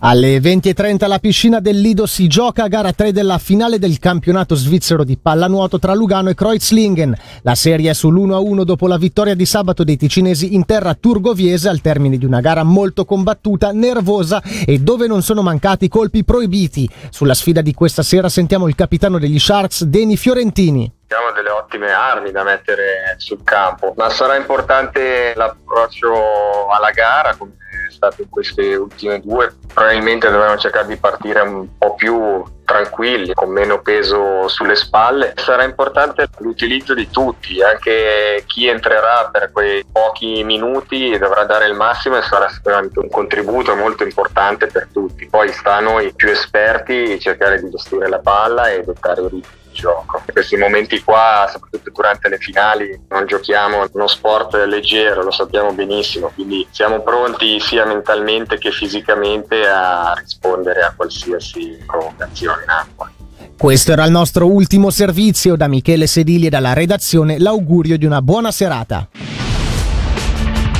Alle 0.00 0.38
20.30 0.40 1.08
la 1.08 1.18
piscina 1.18 1.58
del 1.58 1.80
Lido 1.80 2.04
si 2.04 2.26
gioca 2.26 2.64
a 2.64 2.68
gara 2.68 2.92
3 2.92 3.12
della 3.12 3.38
finale 3.38 3.78
del 3.78 3.98
campionato 3.98 4.54
svizzero 4.54 5.04
di 5.04 5.16
pallanuoto 5.16 5.78
tra 5.78 5.94
Lugano 5.94 6.28
e 6.28 6.34
Kreuzlingen. 6.34 7.16
La 7.40 7.54
serie 7.54 7.90
è 7.90 7.94
sull'1-1 7.94 8.62
dopo 8.62 8.88
la 8.88 8.98
vittoria 8.98 9.34
di 9.34 9.46
sabato 9.46 9.84
dei 9.84 9.96
ticinesi 9.96 10.54
in 10.54 10.66
terra 10.66 10.92
turgoviese 10.92 11.70
al 11.70 11.80
termine 11.80 12.18
di 12.18 12.26
una 12.26 12.40
gara 12.40 12.62
molto 12.62 13.06
combattuta, 13.06 13.72
nervosa 13.72 14.42
e 14.66 14.78
dove 14.80 15.06
non 15.06 15.22
sono 15.22 15.40
mancati 15.40 15.88
colpi 15.88 16.24
proibiti. 16.24 16.86
Sulla 17.08 17.34
sfida 17.34 17.62
di 17.62 17.72
questa 17.72 18.02
sera 18.02 18.28
sentiamo 18.28 18.68
il 18.68 18.74
capitano 18.74 19.18
degli 19.18 19.38
Sharks, 19.38 19.84
Deni 19.84 20.18
Fiorentini. 20.18 20.92
Abbiamo 21.08 21.32
delle 21.32 21.50
ottime 21.50 21.90
armi 21.90 22.32
da 22.32 22.42
mettere 22.42 23.14
sul 23.16 23.42
campo, 23.42 23.94
ma 23.96 24.10
sarà 24.10 24.36
importante 24.36 25.32
l'approccio 25.34 26.68
alla 26.68 26.90
gara, 26.90 27.34
come 27.34 27.52
stato 27.90 28.22
in 28.22 28.28
queste 28.28 28.74
ultime 28.74 29.20
due, 29.20 29.54
probabilmente 29.72 30.30
dovremmo 30.30 30.56
cercare 30.56 30.86
di 30.86 30.96
partire 30.96 31.40
un 31.40 31.66
po' 31.78 31.94
più 31.94 32.44
tranquilli, 32.64 33.32
con 33.32 33.50
meno 33.50 33.80
peso 33.80 34.48
sulle 34.48 34.74
spalle. 34.74 35.34
Sarà 35.36 35.64
importante 35.64 36.28
l'utilizzo 36.38 36.94
di 36.94 37.08
tutti, 37.08 37.62
anche 37.62 38.42
chi 38.46 38.66
entrerà 38.66 39.28
per 39.32 39.50
quei 39.52 39.84
pochi 39.90 40.42
minuti 40.44 41.16
dovrà 41.16 41.44
dare 41.44 41.66
il 41.66 41.74
massimo 41.74 42.18
e 42.18 42.22
sarà 42.22 42.48
sicuramente 42.48 42.98
un 42.98 43.08
contributo 43.08 43.74
molto 43.74 44.02
importante 44.02 44.66
per 44.66 44.88
tutti. 44.92 45.26
Poi 45.26 45.52
sta 45.52 45.76
a 45.76 45.80
noi 45.80 46.12
più 46.12 46.28
esperti 46.28 47.18
cercare 47.20 47.60
di 47.60 47.70
gestire 47.70 48.08
la 48.08 48.18
palla 48.18 48.70
e 48.70 48.82
dettare 48.82 49.20
i 49.22 49.28
ritmi 49.28 49.64
gioco. 49.76 50.22
In 50.26 50.32
questi 50.32 50.56
momenti 50.56 51.02
qua, 51.02 51.48
soprattutto 51.52 51.90
durante 51.94 52.28
le 52.28 52.38
finali, 52.38 52.98
non 53.08 53.26
giochiamo 53.26 53.84
uno 53.92 54.06
sport 54.06 54.54
leggero, 54.66 55.22
lo 55.22 55.30
sappiamo 55.30 55.72
benissimo, 55.72 56.32
quindi 56.34 56.66
siamo 56.70 57.02
pronti 57.02 57.60
sia 57.60 57.84
mentalmente 57.84 58.58
che 58.58 58.72
fisicamente 58.72 59.66
a 59.66 60.14
rispondere 60.18 60.80
a 60.80 60.94
qualsiasi 60.96 61.78
provocazione 61.86 62.62
in 62.62 62.70
acqua. 62.70 63.10
Questo 63.56 63.92
era 63.92 64.04
il 64.04 64.10
nostro 64.10 64.46
ultimo 64.46 64.90
servizio 64.90 65.56
da 65.56 65.66
Michele 65.66 66.06
Sedili 66.06 66.44
e 66.46 66.50
dalla 66.50 66.74
redazione 66.74 67.38
l'augurio 67.38 67.96
di 67.96 68.04
una 68.04 68.20
buona 68.20 68.50
serata. 68.50 69.08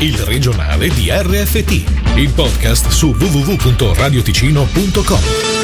Il 0.01 0.19
regionale 0.19 0.89
di 0.89 1.09
RFT, 1.11 2.17
il 2.17 2.31
podcast 2.35 2.89
su 2.89 3.15
www.radioticino.com. 3.19 5.56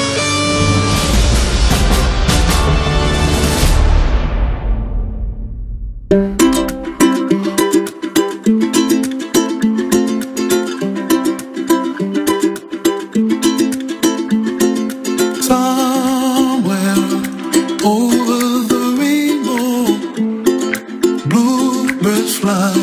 up 22.44 22.48
high. 22.48 22.82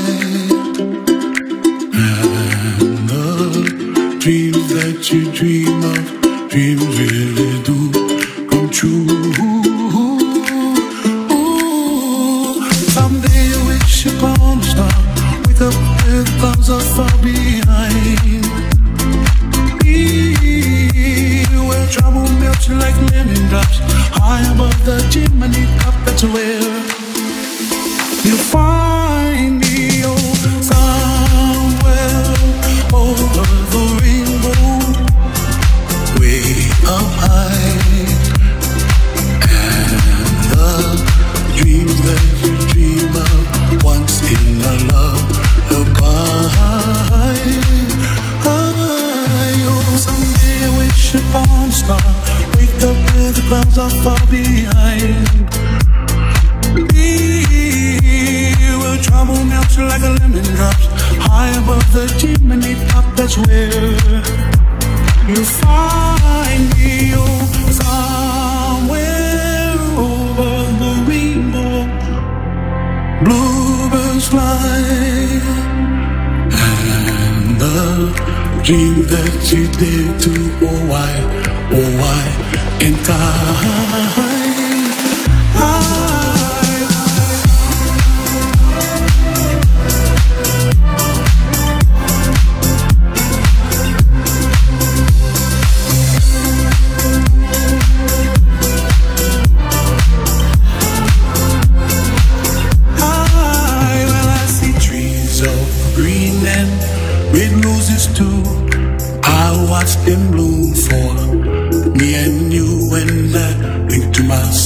we'll 63.37 63.98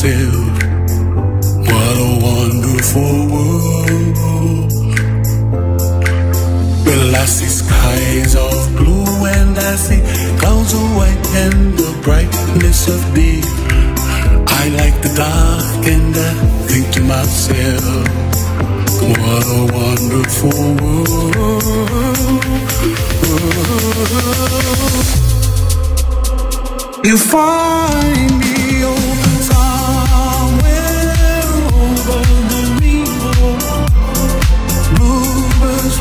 what 0.03 1.95
a 1.98 2.19
wonderful 2.22 3.15
world. 3.31 4.72
Well, 6.86 7.15
I 7.15 7.25
see 7.25 7.48
skies 7.48 8.36
of 8.36 8.75
blue 8.75 9.25
and 9.25 9.57
I 9.57 9.75
see 9.75 10.01
clouds 10.39 10.74
of 10.74 10.95
white 10.98 11.27
and 11.43 11.77
the 11.77 11.91
brightness 12.03 12.89
of 12.89 13.13
day. 13.15 13.41
I 14.45 14.67
like 14.75 15.01
the 15.01 15.13
dark 15.15 15.88
and 15.88 16.15
I 16.17 16.33
think 16.67 16.91
to 16.95 17.01
myself, 17.03 18.07
what 19.07 19.45
a 19.48 19.63
wonderful 19.72 20.63
world. 20.83 21.13
You 27.05 27.17
find 27.17 28.39
me 28.39 28.53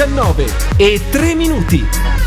19 0.00 0.46
e 0.78 0.98
3 1.10 1.34
minuti. 1.34 2.19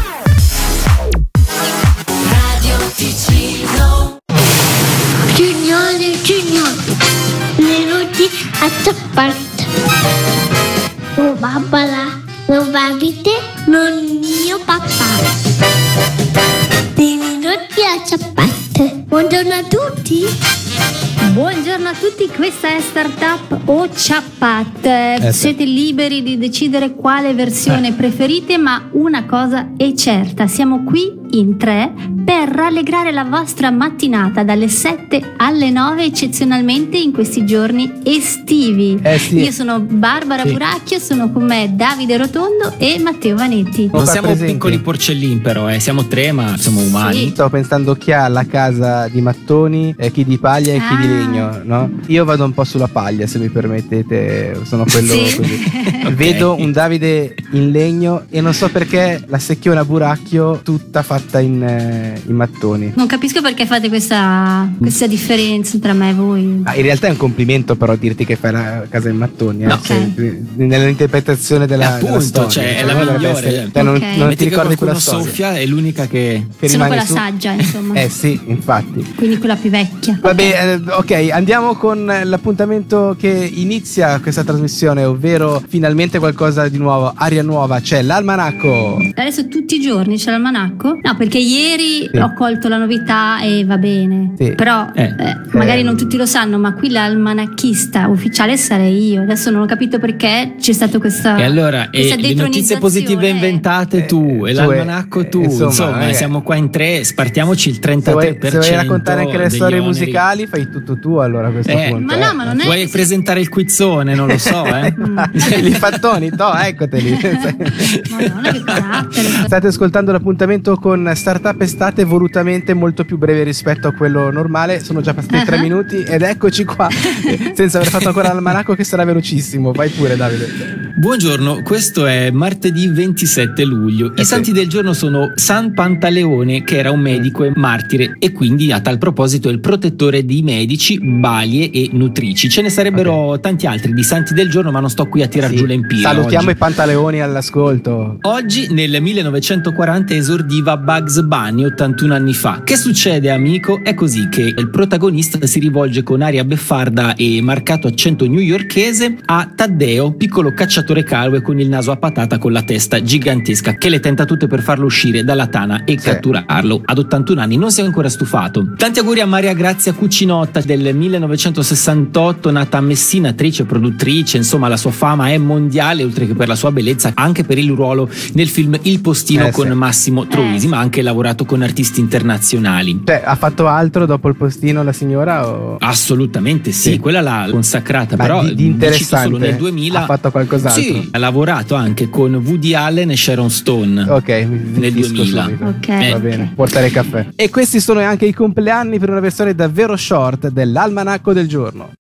Startup 23.18 23.62
o 23.70 23.88
Chappat. 23.94 24.86
Eh, 24.86 25.14
Eh, 25.16 25.32
sì. 25.32 25.40
Siete 25.40 25.64
liberi 25.66 26.24
di 26.24 26.38
decidere 26.38 26.96
quale 26.96 27.34
versione 27.34 27.94
preferite, 27.94 28.58
ma 28.58 28.90
una 28.94 29.26
cosa 29.26 29.70
è 29.78 29.94
certa, 29.94 30.48
siamo 30.48 30.84
qui 30.84 31.22
in 31.34 31.58
tre 31.58 31.92
per 32.24 32.48
rallegrare 32.50 33.12
la 33.12 33.24
vostra 33.24 33.72
mattinata 33.72 34.44
dalle 34.44 34.68
7 34.68 35.34
alle 35.38 35.70
9 35.72 36.04
eccezionalmente 36.04 36.98
in 36.98 37.12
questi 37.12 37.46
giorni 37.46 37.92
estivi. 38.04 39.00
Eh, 39.02 39.18
sì. 39.18 39.40
Io 39.40 39.52
sono 39.52 39.80
Barbara 39.80 40.44
Sì. 40.46 40.52
Buracchio, 40.52 41.00
sono 41.00 41.32
con 41.32 41.44
me 41.46 41.72
Davide 41.76 42.18
Rotondo 42.18 42.74
e 42.78 43.00
Matteo 43.02 43.36
Vanetti. 43.36 43.90
Non 43.92 44.06
siamo 44.06 44.28
presenti. 44.28 44.54
piccoli 44.54 44.80
porcellini 44.80 45.38
però, 45.40 45.70
eh. 45.70 45.80
siamo 45.80 46.06
tre 46.08 46.32
ma 46.32 46.56
siamo 46.58 46.82
umani. 46.82 47.18
Sì. 47.18 47.30
Stavo 47.30 47.50
pensando 47.50 47.96
chi 47.96 48.12
ha 48.12 48.28
la 48.28 48.46
casa 48.46 49.08
di 49.08 49.22
mattoni, 49.22 49.94
eh, 49.98 50.12
chi 50.12 50.24
di 50.24 50.38
paglia 50.38 50.74
e 50.74 50.78
chi 50.80 50.96
di 50.98 51.06
Ah. 51.06 51.08
legno, 51.18 51.62
no? 51.64 51.90
Io 52.08 52.24
vado 52.26 52.44
un 52.46 52.54
po' 52.54 52.64
sulla 52.64 52.88
paglia, 52.88 53.26
se 53.28 53.40
mi 53.40 53.50
permettete, 53.50 54.60
sono 54.66 54.86
quello 54.90 55.14
Sì. 55.14 55.36
così. 55.36 55.62
Ok. 56.04 56.12
Vedo 56.16 56.56
un 56.60 56.72
Davide 56.74 57.34
in 57.54 57.72
legno 57.72 58.24
e 58.30 58.42
non 58.42 58.54
so 58.54 58.68
perché 58.70 59.24
la 59.28 59.40
secchiona 59.40 59.86
buracchio 59.86 60.60
tutta 60.62 61.02
fatta 61.02 61.23
in, 61.40 61.62
eh, 61.64 62.22
in 62.26 62.36
mattoni. 62.36 62.92
Non 62.96 63.08
capisco 63.08 63.42
perché 63.42 63.66
fate 63.66 63.88
questa, 63.90 64.70
questa 64.78 65.08
differenza 65.08 65.78
tra 65.80 65.94
me 65.94 66.10
e 66.10 66.14
voi. 66.14 66.62
Ah, 66.64 66.76
in 66.76 66.84
realtà 66.84 67.08
è 67.08 67.10
un 67.12 67.18
complimento 67.18 67.76
però 67.76 67.96
dirti 67.96 68.26
che 68.26 68.36
fai 68.36 68.52
la 68.52 68.84
casa 68.90 69.10
in 69.10 69.18
mattoni, 69.18 69.64
eh, 69.64 69.68
No. 69.68 69.80
se- 69.84 70.44
nell'interpretazione 70.56 71.66
della, 71.66 71.84
Eh, 71.84 71.88
appunto, 71.88 72.06
della 72.08 72.22
storia. 72.22 72.50
cioè, 72.50 72.78
è 72.78 72.84
la 72.86 72.94
Dovrebbe 72.94 73.18
migliore. 73.18 73.38
essere- 73.48 73.70
cioè, 73.74 73.84
non, 73.84 73.96
Ok. 73.96 74.02
non 74.18 74.28
Metti 74.28 74.36
ti 74.44 74.50
ricordi 74.50 74.76
quella 74.76 74.94
storia. 74.96 75.26
soffia 75.26 75.58
è 75.58 75.66
l'unica 75.66 76.08
che... 76.08 76.46
Che 76.60 76.70
Sono 76.70 76.84
rimane 76.86 77.04
quella 77.04 77.06
su- 77.06 77.14
saggia, 77.14 77.52
insomma. 77.52 77.94
Eh 77.96 78.10
sì, 78.10 78.40
infatti. 78.46 79.14
Quindi 79.16 79.38
quella 79.38 79.56
più 79.56 79.70
vecchia. 79.70 80.18
Vabbè, 80.22 80.82
eh, 80.86 80.92
ok, 80.92 81.30
andiamo 81.32 81.76
con 81.76 82.06
l'appuntamento 82.24 83.16
che 83.18 83.30
inizia 83.54 84.20
questa 84.20 84.44
trasmissione, 84.44 85.04
ovvero 85.06 85.62
finalmente 85.68 86.20
qualcosa 86.20 86.68
di 86.68 86.78
nuovo, 86.78 87.12
aria 87.16 87.44
nuova, 87.44 87.80
c'è 87.80 88.02
l'almanacco. 88.02 88.98
Adesso 89.14 89.48
tutti 89.48 89.76
i 89.76 89.82
giorni 89.82 90.18
c'è 90.18 90.32
l'almanacco? 90.32 90.98
No, 91.02 91.13
perché 91.16 91.38
ieri 91.40 92.10
Sì. 92.12 92.18
ho 92.18 92.34
colto 92.34 92.68
la 92.68 92.78
novità 92.78 93.42
e 93.42 93.64
va 93.66 93.78
bene. 93.78 94.34
Sì. 94.38 94.54
Però 94.56 94.88
Eh. 94.94 95.04
eh, 95.18 95.38
magari 95.52 95.82
Eh. 95.82 95.84
non 95.84 95.96
tutti 95.98 96.18
lo 96.18 96.26
sanno, 96.26 96.58
ma 96.58 96.74
qui 96.74 96.90
l'almanacchista 96.90 98.08
ufficiale 98.08 98.58
sarei 98.58 99.12
io. 99.12 99.22
Adesso 99.22 99.50
non 99.50 99.62
ho 99.62 99.66
capito 99.66 100.00
perché 100.00 100.56
c'è 100.60 100.72
stato 100.74 101.00
questa. 101.00 101.38
E 101.38 101.44
allora, 101.44 101.88
questa 101.90 102.16
e 102.16 102.22
le 102.22 102.34
notizie 102.34 102.78
positive 102.78 103.28
inventate 103.30 104.06
tu, 104.06 104.44
Eh, 104.46 104.52
e 104.52 104.54
tu, 104.54 104.60
l'almanacco 104.60 105.22
eh, 105.22 105.30
tu, 105.30 105.42
insomma, 105.44 105.66
insomma, 105.70 106.08
eh. 106.10 106.14
siamo 106.14 106.42
qua 106.42 106.56
in 106.56 106.70
tre, 106.70 107.04
spartiamoci 107.04 107.70
il 107.70 107.76
Se 107.76 107.82
33% 107.82 108.12
vuoi, 108.12 108.38
se 108.42 108.50
vuoi 108.58 108.72
raccontare 108.72 109.22
anche 109.22 109.38
le 109.38 109.50
storie 109.50 109.80
oneri. 109.80 109.86
musicali, 109.86 110.48
fai 110.48 110.70
tutto 110.70 111.00
tu 111.00 111.16
allora 111.16 111.48
a 111.48 111.52
questo 111.52 111.72
Eh, 111.72 111.88
punto. 111.90 112.16
Ma 112.16 112.28
no, 112.28 112.34
ma 112.36 112.44
non 112.46 112.60
è. 112.60 112.64
Vuoi 112.64 112.88
presentare 112.88 113.40
il 113.40 113.50
quizzone? 113.50 114.14
Non 114.16 114.28
lo 114.28 114.38
so, 114.38 114.66
eh. 114.66 114.94
Li 115.62 115.72
fattoni, 115.72 116.30
no, 116.36 116.54
eccoteli. 116.56 117.12
Madonna, 118.12 118.52
che 118.52 118.64
carattere. 118.64 119.28
State 119.46 119.68
ascoltando 119.68 120.12
l'appuntamento 120.12 120.76
con 120.78 120.93
Startup 121.16 121.60
Estate 121.62 122.04
volutamente 122.04 122.74
molto 122.74 123.04
più 123.04 123.18
breve 123.18 123.44
rispetto 123.44 123.88
a 123.88 123.92
quello 123.94 124.32
normale. 124.32 124.80
Sono 124.84 125.02
già 125.02 125.14
passati 125.14 125.36
Ah. 125.36 125.44
tre 125.46 125.60
minuti 125.60 125.98
ed 126.04 126.22
eccoci 126.22 126.64
qua, 126.64 126.88
senza 127.54 127.78
aver 127.80 127.90
fatto 127.90 128.08
ancora 128.10 128.28
l'almanacco 128.32 128.76
che 128.76 128.84
sarà 128.84 129.04
velocissimo. 129.04 129.72
Vai 129.72 129.90
pure 129.90 130.16
Davide. 130.16 130.92
Buongiorno, 130.96 131.62
questo 131.64 132.06
è 132.06 132.30
martedì 132.32 132.88
27 132.88 133.64
luglio. 133.66 134.08
I 134.08 134.12
Eh 134.16 134.24
sì. 134.24 134.26
santi 134.26 134.52
del 134.52 134.68
giorno 134.68 134.94
sono 134.94 135.32
San 135.36 135.74
Pantaleone, 135.74 136.64
che 136.64 136.78
era 136.78 136.92
un 136.92 137.00
medico 137.00 137.44
e 137.44 137.52
martire, 137.56 138.16
e 138.20 138.32
quindi 138.32 138.72
a 138.72 138.80
tal 138.80 138.98
proposito 139.00 139.50
è 139.50 139.52
il 139.52 139.60
protettore 139.60 140.24
di 140.24 140.42
medici, 140.44 141.00
balie 141.02 141.72
e 141.72 141.90
nutrici. 141.92 142.48
Ce 142.50 142.62
ne 142.62 142.70
sarebbero 142.70 143.40
tanti 143.40 143.66
altri 143.66 143.94
di 143.94 144.04
santi 144.04 144.34
del 144.34 144.50
giorno, 144.50 144.72
ma 144.72 144.80
non 144.80 144.90
sto 144.90 145.08
qui 145.08 145.24
a 145.24 145.28
tirar 145.28 145.50
Sì. 145.50 145.56
giù 145.58 145.66
le 145.66 145.74
empire. 145.74 146.02
Salutiamo 146.02 146.44
oggi. 146.46 146.54
i 146.54 146.56
pantaleoni 146.58 147.22
all'ascolto. 147.22 148.18
Oggi 148.22 148.68
nel 148.72 149.02
1940 149.02 150.14
esordiva 150.14 150.78
Bugs 150.84 151.22
Bunny 151.22 151.64
81 151.64 152.14
anni 152.14 152.34
fa. 152.34 152.62
Che 152.64 152.76
succede 152.76 153.32
amico? 153.32 153.80
È 153.82 153.94
così 153.94 154.28
che 154.28 154.42
il 154.42 154.70
protagonista 154.70 155.44
si 155.48 155.60
rivolge 155.60 156.04
con 156.04 156.22
aria 156.22 156.44
beffarda 156.44 157.16
e 157.16 157.42
marcato 157.42 157.88
accento 157.88 158.28
newyorkese 158.28 159.16
a 159.26 159.50
Taddeo, 159.56 160.12
piccolo 160.12 160.54
cacciatore 160.54 161.04
calvo 161.04 161.38
e 161.38 161.42
con 161.42 161.58
il 161.58 161.70
naso 161.70 161.92
a 161.92 161.96
patata 161.96 162.38
con 162.38 162.52
la 162.52 162.64
testa 162.64 163.02
gigantesca 163.02 163.76
che 163.76 163.88
le 163.88 164.02
tenta 164.02 164.26
tutte 164.26 164.48
per 164.48 164.62
farlo 164.62 164.86
uscire 164.86 165.24
dalla 165.24 165.48
tana 165.48 165.86
e 165.86 165.96
catturarlo. 165.96 166.82
Ad 166.84 166.98
81 166.98 167.40
anni 167.40 167.56
non 167.56 167.72
si 167.72 167.80
è 167.80 167.86
ancora 167.86 168.10
stufato. 168.10 168.74
Tanti 168.76 169.00
auguri 169.00 169.22
a 169.22 169.26
Maria 169.26 169.54
Grazia 169.54 169.94
Cucinotta 169.94 170.60
del 170.60 170.94
1968, 170.94 172.52
nata 172.52 172.78
a 172.80 172.82
Messina, 172.82 173.30
attrice, 173.30 173.64
produttrice, 173.64 174.36
insomma 174.36 174.68
la 174.68 174.78
sua 174.78 174.92
fama 174.92 175.30
è 175.30 175.38
mondiale 175.38 176.04
oltre 176.04 176.28
che 176.28 176.34
per 176.36 176.50
la 176.50 176.56
sua 176.56 176.72
bellezza, 176.74 177.12
anche 177.14 177.46
per 177.46 177.58
il 177.58 177.72
ruolo 177.72 178.10
nel 178.34 178.50
film 178.50 178.78
Il 178.82 179.00
postino 179.00 179.46
Eh, 179.48 179.52
con 179.52 179.68
sì. 179.68 179.74
Massimo 179.74 180.28
Troisi, 180.28 180.68
ma 180.74 180.80
ha 180.80 180.82
anche 180.82 181.04
lavorato 181.04 181.46
con 181.46 181.62
artisti 181.62 182.00
internazionali. 182.00 183.02
Cioè, 183.06 183.22
ha 183.24 183.36
fatto 183.36 183.68
altro 183.68 184.08
dopo 184.08 184.28
il 184.28 184.36
postino 184.36 184.82
la 184.84 184.92
signora? 184.92 185.48
O... 185.48 185.78
Assolutamente 185.80 186.72
sì, 186.72 186.98
quella 186.98 187.22
l'ha 187.22 187.48
consacrata, 187.50 188.16
Ma 188.16 188.24
però 188.24 188.44
di, 188.44 188.56
di 188.56 188.66
interessante 188.66 189.26
solo 189.26 189.38
nel 189.38 189.56
2000 189.56 190.02
ha 190.02 190.06
fatto 190.06 190.32
qualcos'altro? 190.32 190.82
Sì, 190.82 191.10
ha 191.12 191.18
lavorato 191.20 191.76
anche 191.76 192.10
con 192.10 192.34
Woody 192.36 192.74
Allen 192.74 193.12
e 193.12 193.16
Sharon 193.16 193.52
Stone. 193.52 194.02
Ok, 194.10 194.28
nel 194.28 194.92
zittisco 194.92 195.14
2000. 195.14 195.44
subito. 195.44 195.66
Ok. 195.66 195.88
Eh, 195.90 196.10
Va 196.12 196.20
bene, 196.20 196.52
portare 196.56 196.90
caffè. 196.90 197.28
E 197.36 197.50
questi 197.50 197.80
sono 197.80 198.00
anche 198.00 198.26
i 198.26 198.34
compleanni 198.34 198.98
per 198.98 199.10
una 199.12 199.20
versione 199.20 199.54
davvero 199.54 199.96
short 199.96 200.50
dell'almanacco 200.50 201.34
del 201.34 201.48
giorno. 201.48 201.92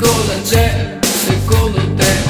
Cosa 0.00 0.40
c'è 0.42 0.98
secondo 1.02 1.94
te? 1.94 2.29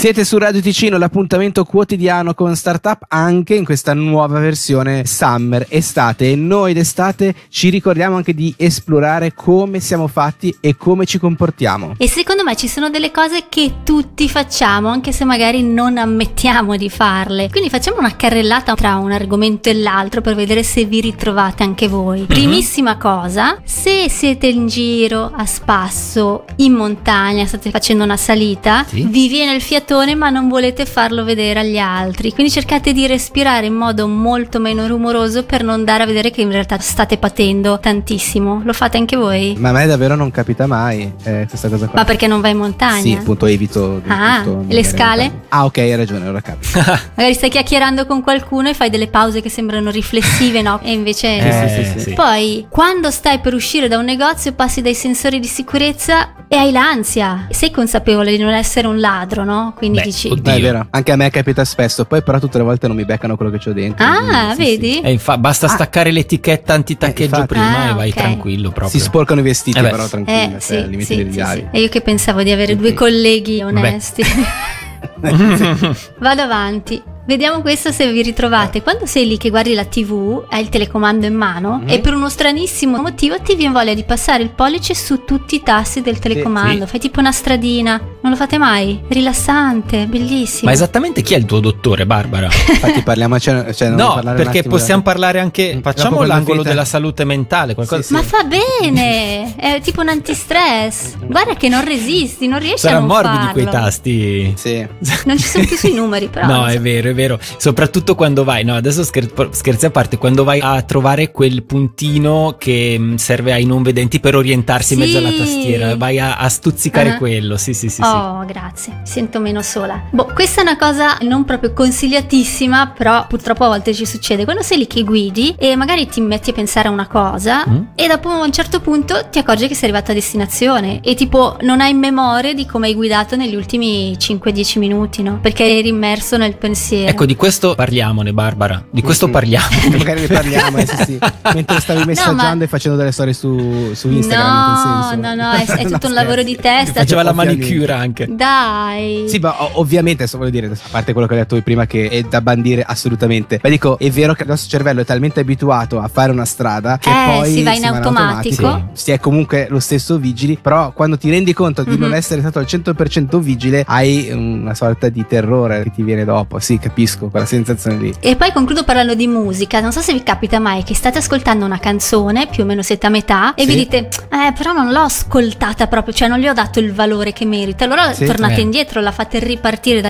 Siete 0.00 0.24
su 0.24 0.38
Radio 0.38 0.62
Ticino, 0.62 0.96
l'appuntamento 0.96 1.62
quotidiano 1.64 2.32
con 2.32 2.56
Startup 2.56 3.04
anche 3.06 3.54
in 3.54 3.66
questa 3.66 3.92
nuova 3.92 4.38
versione 4.38 5.04
Summer 5.04 5.66
estate 5.68 6.30
e 6.30 6.36
noi 6.36 6.72
d'estate 6.72 7.34
ci 7.50 7.68
ricordiamo 7.68 8.16
anche 8.16 8.32
di 8.32 8.54
esplorare 8.56 9.34
come 9.34 9.78
siamo 9.78 10.06
fatti 10.06 10.56
e 10.58 10.74
come 10.74 11.04
ci 11.04 11.18
comportiamo. 11.18 11.96
E 11.98 12.08
secondo 12.08 12.44
me 12.44 12.56
ci 12.56 12.66
sono 12.66 12.88
delle 12.88 13.10
cose 13.10 13.44
che 13.50 13.82
tutti 13.84 14.26
facciamo, 14.26 14.88
anche 14.88 15.12
se 15.12 15.26
magari 15.26 15.62
non 15.62 15.98
ammettiamo 15.98 16.78
di 16.78 16.88
farle. 16.88 17.50
Quindi 17.50 17.68
facciamo 17.68 17.98
una 17.98 18.16
carrellata 18.16 18.74
tra 18.74 18.96
un 18.96 19.12
argomento 19.12 19.68
e 19.68 19.74
l'altro 19.74 20.22
per 20.22 20.34
vedere 20.34 20.62
se 20.62 20.86
vi 20.86 21.02
ritrovate 21.02 21.62
anche 21.62 21.88
voi. 21.88 22.22
Primissima 22.22 22.96
cosa, 22.96 23.60
se 23.64 24.08
siete 24.08 24.46
in 24.46 24.66
giro 24.66 25.30
a 25.30 25.44
spasso, 25.44 26.46
in 26.56 26.72
montagna, 26.72 27.44
state 27.44 27.68
facendo 27.68 28.02
una 28.02 28.16
salita, 28.16 28.86
Sì. 28.88 29.02
vi 29.02 29.28
viene 29.28 29.52
il 29.52 29.60
fiatone 29.90 30.14
ma 30.14 30.30
non 30.30 30.48
volete 30.48 30.86
farlo 30.86 31.24
vedere 31.24 31.60
agli 31.60 31.78
altri. 31.78 32.32
Quindi 32.32 32.52
cercate 32.52 32.92
di 32.92 33.08
respirare 33.08 33.66
in 33.66 33.74
modo 33.74 34.06
molto 34.06 34.60
meno 34.60 34.86
rumoroso 34.86 35.42
per 35.42 35.64
non 35.64 35.84
dare 35.84 36.04
a 36.04 36.06
vedere 36.06 36.30
che 36.30 36.42
in 36.42 36.52
realtà 36.52 36.78
state 36.78 37.18
patendo 37.18 37.80
tantissimo. 37.80 38.62
Lo 38.64 38.72
fate 38.72 38.98
anche 38.98 39.16
voi? 39.16 39.56
Ma 39.58 39.70
a 39.70 39.72
me 39.72 39.86
davvero 39.86 40.14
non 40.14 40.30
capita 40.30 40.68
mai 40.68 41.12
eh, 41.24 41.46
questa 41.48 41.68
cosa 41.68 41.86
qua. 41.86 41.98
Ma 41.98 42.04
perché 42.04 42.28
non 42.28 42.40
vai 42.40 42.52
in 42.52 42.58
montagna? 42.58 43.00
Sì, 43.00 43.16
appunto 43.18 43.46
evito 43.46 44.00
Ah, 44.06 44.44
le 44.68 44.84
scale? 44.84 45.40
Ah, 45.48 45.64
ok, 45.64 45.78
hai 45.78 45.96
ragione, 45.96 46.28
ora 46.28 46.40
capito. 46.40 46.78
Magari 47.16 47.34
stai 47.34 47.50
chiacchierando 47.50 48.06
con 48.06 48.22
qualcuno 48.22 48.68
e 48.68 48.74
fai 48.74 48.90
delle 48.90 49.08
pause 49.08 49.40
che 49.40 49.48
sembrano 49.48 49.90
riflessive, 49.90 50.62
no? 50.62 50.78
E 50.82 50.92
invece. 50.92 51.38
Eh, 51.50 51.84
sì, 51.84 51.92
sì, 51.92 52.00
sì. 52.00 52.12
Poi, 52.12 52.66
quando 52.68 53.10
stai 53.10 53.40
per 53.40 53.54
uscire 53.54 53.88
da 53.88 53.98
un 53.98 54.04
negozio, 54.04 54.52
passi 54.52 54.82
dai 54.82 54.94
sensori 54.94 55.40
di 55.40 55.46
sicurezza 55.46 56.34
e 56.52 56.56
hai 56.56 56.70
l'ansia. 56.72 57.46
Sei 57.50 57.70
consapevole 57.70 58.36
di 58.36 58.42
non 58.42 58.52
essere 58.52 58.86
un 58.86 58.98
ladro, 59.00 59.44
no? 59.44 59.74
Quindi 59.80 60.00
dici. 60.02 60.28
Beh, 60.38 60.56
è 60.56 60.60
vero, 60.60 60.86
anche 60.90 61.10
a 61.10 61.16
me 61.16 61.30
capita 61.30 61.64
spesso, 61.64 62.04
poi 62.04 62.22
però 62.22 62.38
tutte 62.38 62.58
le 62.58 62.64
volte 62.64 62.86
non 62.86 62.94
mi 62.96 63.06
beccano 63.06 63.34
quello 63.34 63.50
che 63.50 63.56
c'ho 63.58 63.72
dentro. 63.72 64.04
Ah, 64.04 64.54
vedi? 64.54 65.00
E 65.00 65.10
infa- 65.12 65.38
basta 65.38 65.68
staccare 65.68 66.10
l'etichetta 66.10 66.74
antitaccheggio 66.74 67.22
infatti. 67.24 67.46
prima 67.46 67.78
Ah, 67.86 67.88
e 67.90 67.94
vai 67.94 68.08
ok. 68.10 68.14
tranquillo 68.16 68.68
proprio. 68.70 68.90
Si 68.90 69.00
sporcano 69.00 69.40
i 69.40 69.42
vestiti, 69.42 69.78
Eh 69.78 69.82
beh. 69.82 69.88
però 69.88 70.06
tranquillo, 70.06 70.38
Eh, 70.38 70.50
cioè, 70.50 70.60
sì, 70.60 70.74
al 70.76 70.88
limite 70.90 71.14
sì, 71.14 71.28
sì, 71.32 71.42
sì. 71.44 71.66
E 71.72 71.80
io 71.80 71.88
che 71.88 72.00
pensavo 72.02 72.42
di 72.42 72.50
avere 72.52 72.76
due 72.76 72.92
colleghi 72.92 73.62
onesti. 73.62 74.22
Vado 76.18 76.42
avanti. 76.42 77.02
Vediamo 77.30 77.60
questo 77.60 77.92
se 77.92 78.10
vi 78.10 78.22
ritrovate. 78.22 78.82
Quando 78.82 79.06
sei 79.06 79.24
lì 79.24 79.36
che 79.36 79.50
guardi 79.50 79.72
la 79.72 79.84
TV, 79.84 80.42
hai 80.48 80.62
il 80.62 80.68
telecomando 80.68 81.26
in 81.26 81.34
mano 81.34 81.84
e 81.86 82.00
per 82.00 82.12
uno 82.12 82.28
stranissimo 82.28 83.00
motivo 83.00 83.40
ti 83.40 83.54
viene 83.54 83.72
voglia 83.72 83.94
di 83.94 84.02
passare 84.02 84.42
il 84.42 84.50
pollice 84.50 84.96
su 84.96 85.24
tutti 85.24 85.54
i 85.54 85.62
tasti 85.62 86.00
del 86.00 86.18
telecomando. 86.18 86.86
sì. 86.86 86.90
Fai 86.90 86.98
tipo 86.98 87.20
una 87.20 87.30
stradina. 87.30 88.00
Non 88.20 88.32
lo 88.32 88.36
fate 88.36 88.58
mai? 88.58 89.00
Rilassante, 89.06 90.06
bellissimo. 90.06 90.68
Ma 90.68 90.72
esattamente 90.72 91.22
chi 91.22 91.34
è 91.34 91.36
il 91.36 91.44
tuo 91.44 91.60
dottore, 91.60 92.04
Barbara? 92.04 92.46
Infatti 92.68 93.00
parliamo, 93.02 93.38
cioè, 93.38 93.72
cioè, 93.74 93.90
non 93.90 94.20
no, 94.24 94.34
perché 94.34 94.64
possiamo 94.64 95.02
parlare 95.02 95.38
anche. 95.38 95.78
Facciamo 95.80 96.24
l'angolo 96.24 96.64
della 96.64 96.84
salute 96.84 97.22
mentale. 97.22 97.74
Qualcosa 97.74 98.12
Ma 98.12 98.22
fa 98.24 98.42
bene, 98.42 99.54
è 99.54 99.80
tipo 99.80 100.00
un 100.00 100.08
antistress. 100.08 101.14
Guarda 101.24 101.54
che 101.54 101.68
non 101.68 101.84
resisti, 101.84 102.48
non 102.48 102.58
riesci 102.58 102.86
a 102.86 102.88
Sarà 102.88 102.98
non 102.98 103.06
morbidi 103.06 103.36
farlo. 103.36 103.52
quei 103.52 103.66
tasti. 103.66 104.52
Sì. 104.56 104.88
Non 105.26 105.38
ci 105.38 105.46
sono 105.46 105.64
più 105.64 105.76
sui 105.76 105.94
numeri, 105.94 106.26
però. 106.26 106.46
No, 106.46 106.66
è 106.66 106.80
vero, 106.80 107.10
è 107.10 107.14
vero. 107.14 107.19
Soprattutto 107.58 108.14
quando 108.14 108.44
vai, 108.44 108.64
no, 108.64 108.74
adesso 108.74 109.02
scher- 109.04 109.48
scherzi 109.50 109.86
a 109.86 109.90
parte, 109.90 110.16
quando 110.18 110.44
vai 110.44 110.60
a 110.60 110.80
trovare 110.82 111.30
quel 111.30 111.62
puntino 111.64 112.56
che 112.58 112.96
mh, 112.98 113.16
serve 113.16 113.52
ai 113.52 113.64
non 113.64 113.82
vedenti 113.82 114.20
per 114.20 114.34
orientarsi 114.36 114.94
in 114.94 115.00
mezzo 115.00 115.18
alla 115.18 115.30
Sì. 115.30 115.36
tastiera, 115.38 115.96
vai 115.96 116.18
a, 116.18 116.36
a 116.36 116.48
stuzzicare 116.48 117.10
Ah. 117.10 117.16
quello. 117.18 117.56
Sì, 117.56 117.74
sì, 117.74 117.88
sì. 117.88 117.96
sì. 117.96 118.02
Oh, 118.02 118.44
grazie, 118.46 118.92
mi 119.00 119.06
sento 119.06 119.40
meno 119.40 119.62
sola. 119.62 120.02
Boh, 120.10 120.26
questa 120.34 120.60
è 120.60 120.64
una 120.64 120.76
cosa 120.76 121.18
non 121.22 121.44
proprio 121.44 121.72
consigliatissima, 121.72 122.92
però 122.96 123.26
purtroppo 123.26 123.64
a 123.64 123.68
volte 123.68 123.94
ci 123.94 124.06
succede. 124.06 124.44
Quando 124.44 124.62
sei 124.62 124.78
lì 124.78 124.86
che 124.86 125.02
guidi 125.02 125.54
e 125.58 125.76
magari 125.76 126.06
ti 126.08 126.20
metti 126.20 126.50
a 126.50 126.52
pensare 126.52 126.88
a 126.88 126.90
una 126.90 127.06
cosa 127.06 127.64
Mm. 127.68 127.82
e 127.94 128.06
dopo 128.06 128.28
a 128.30 128.42
un 128.42 128.52
certo 128.52 128.80
punto 128.80 129.28
ti 129.30 129.38
accorgi 129.38 129.68
che 129.68 129.74
sei 129.74 129.90
arrivata 129.90 130.12
a 130.12 130.14
destinazione 130.14 131.00
e 131.02 131.14
tipo 131.14 131.56
non 131.62 131.80
hai 131.80 131.94
memoria 131.94 132.54
di 132.54 132.66
come 132.66 132.88
hai 132.88 132.94
guidato 132.94 133.36
negli 133.36 133.54
ultimi 133.54 134.16
5-10 134.18 134.78
minuti, 134.78 135.22
no? 135.22 135.38
Perché 135.40 135.64
eri 135.78 135.88
immerso 135.88 136.36
nel 136.36 136.56
pensiero. 136.56 136.99
Ecco, 137.06 137.24
di 137.26 137.36
questo 137.36 137.74
parliamone, 137.74 138.32
Barbara. 138.32 138.84
Di 138.90 139.02
questo 139.02 139.28
parliamo. 139.28 139.66
Magari 139.96 140.22
ne 140.22 140.26
parliamo, 140.26 140.78
eh, 140.78 140.86
sì, 140.86 140.96
sì. 141.04 141.18
mentre 141.54 141.80
stavi 141.80 142.04
messaggiando 142.04 142.64
e 142.64 142.66
facendo 142.66 142.96
delle 142.96 143.12
storie 143.12 143.32
su, 143.32 143.92
su 143.94 144.08
Instagram. 144.10 144.48
No, 144.70 145.08
senso. 145.10 145.28
no, 145.28 145.34
no, 145.34 145.52
è, 145.52 145.64
è 145.64 145.84
tutto 145.90 146.06
un 146.06 146.12
lavoro 146.14 146.42
di 146.42 146.56
testa. 146.56 147.00
Faceva 147.00 147.22
la 147.22 147.32
manicura 147.32 147.96
anche. 147.98 148.26
Dai. 148.30 149.24
Sì, 149.28 149.38
ma 149.38 149.54
ovviamente, 149.78 150.22
adesso 150.22 150.38
voglio 150.38 150.50
dire, 150.50 150.66
a 150.66 150.76
parte 150.90 151.12
quello 151.12 151.26
che 151.26 151.34
hai 151.34 151.40
detto 151.40 151.54
voi 151.54 151.64
prima, 151.64 151.86
che 151.86 152.08
è 152.08 152.22
da 152.22 152.40
bandire 152.40 152.82
assolutamente. 152.82 153.60
Ma 153.62 153.68
dico, 153.68 153.98
è 153.98 154.10
vero 154.10 154.34
che 154.34 154.42
il 154.42 154.48
nostro 154.48 154.68
cervello 154.70 155.00
è 155.00 155.04
talmente 155.04 155.40
abituato 155.40 155.98
a 156.00 156.08
fare 156.08 156.30
una 156.32 156.44
strada 156.44 156.98
che 156.98 157.08
Eh, 157.10 157.24
poi 157.36 157.52
si 157.52 157.62
va 157.62 157.74
in 157.74 157.84
automatico. 157.84 158.88
Si 158.92 159.10
è 159.10 159.18
comunque 159.18 159.66
lo 159.70 159.80
stesso 159.80 160.18
vigili, 160.18 160.58
però 160.60 160.92
quando 160.92 161.16
ti 161.18 161.30
rendi 161.30 161.52
conto 161.52 161.82
di 161.82 161.96
non 161.96 162.08
Mhm. 162.10 162.14
essere 162.14 162.40
stato 162.40 162.58
al 162.58 162.66
100% 162.66 163.38
vigile, 163.40 163.84
hai 163.86 164.30
una 164.32 164.74
sorta 164.74 165.08
di 165.08 165.24
terrore 165.26 165.82
che 165.82 165.90
ti 165.90 166.02
viene 166.02 166.24
dopo. 166.24 166.58
Sì, 166.58 166.78
capisco 166.90 167.28
quella 167.28 167.46
sensazione 167.46 167.96
lì. 167.96 168.14
E 168.20 168.36
poi 168.36 168.52
concludo 168.52 168.82
parlando 168.84 169.14
di 169.14 169.26
musica. 169.26 169.80
Non 169.80 169.92
so 169.92 170.00
se 170.00 170.12
vi 170.12 170.22
capita 170.22 170.58
mai 170.58 170.82
che 170.82 170.94
state 170.94 171.18
ascoltando 171.18 171.64
una 171.64 171.78
canzone, 171.78 172.48
più 172.48 172.64
o 172.64 172.66
meno 172.66 172.82
siete 172.82 173.06
a 173.06 173.10
metà, 173.10 173.54
e 173.54 173.62
Sì. 173.62 173.68
vi 173.68 173.74
dite: 173.76 174.08
Eh, 174.30 174.52
però 174.56 174.72
non 174.72 174.90
l'ho 174.92 175.00
ascoltata 175.02 175.86
proprio, 175.86 176.12
cioè 176.12 176.28
non 176.28 176.38
gli 176.38 176.48
ho 176.48 176.52
dato 176.52 176.80
il 176.80 176.92
valore 176.92 177.32
che 177.32 177.44
merita. 177.46 177.84
Allora 177.84 178.12
Sì. 178.12 178.24
tornate 178.26 178.56
Eh. 178.56 178.60
indietro, 178.62 179.00
la 179.00 179.12
fate 179.12 179.38
ripartire 179.38 179.98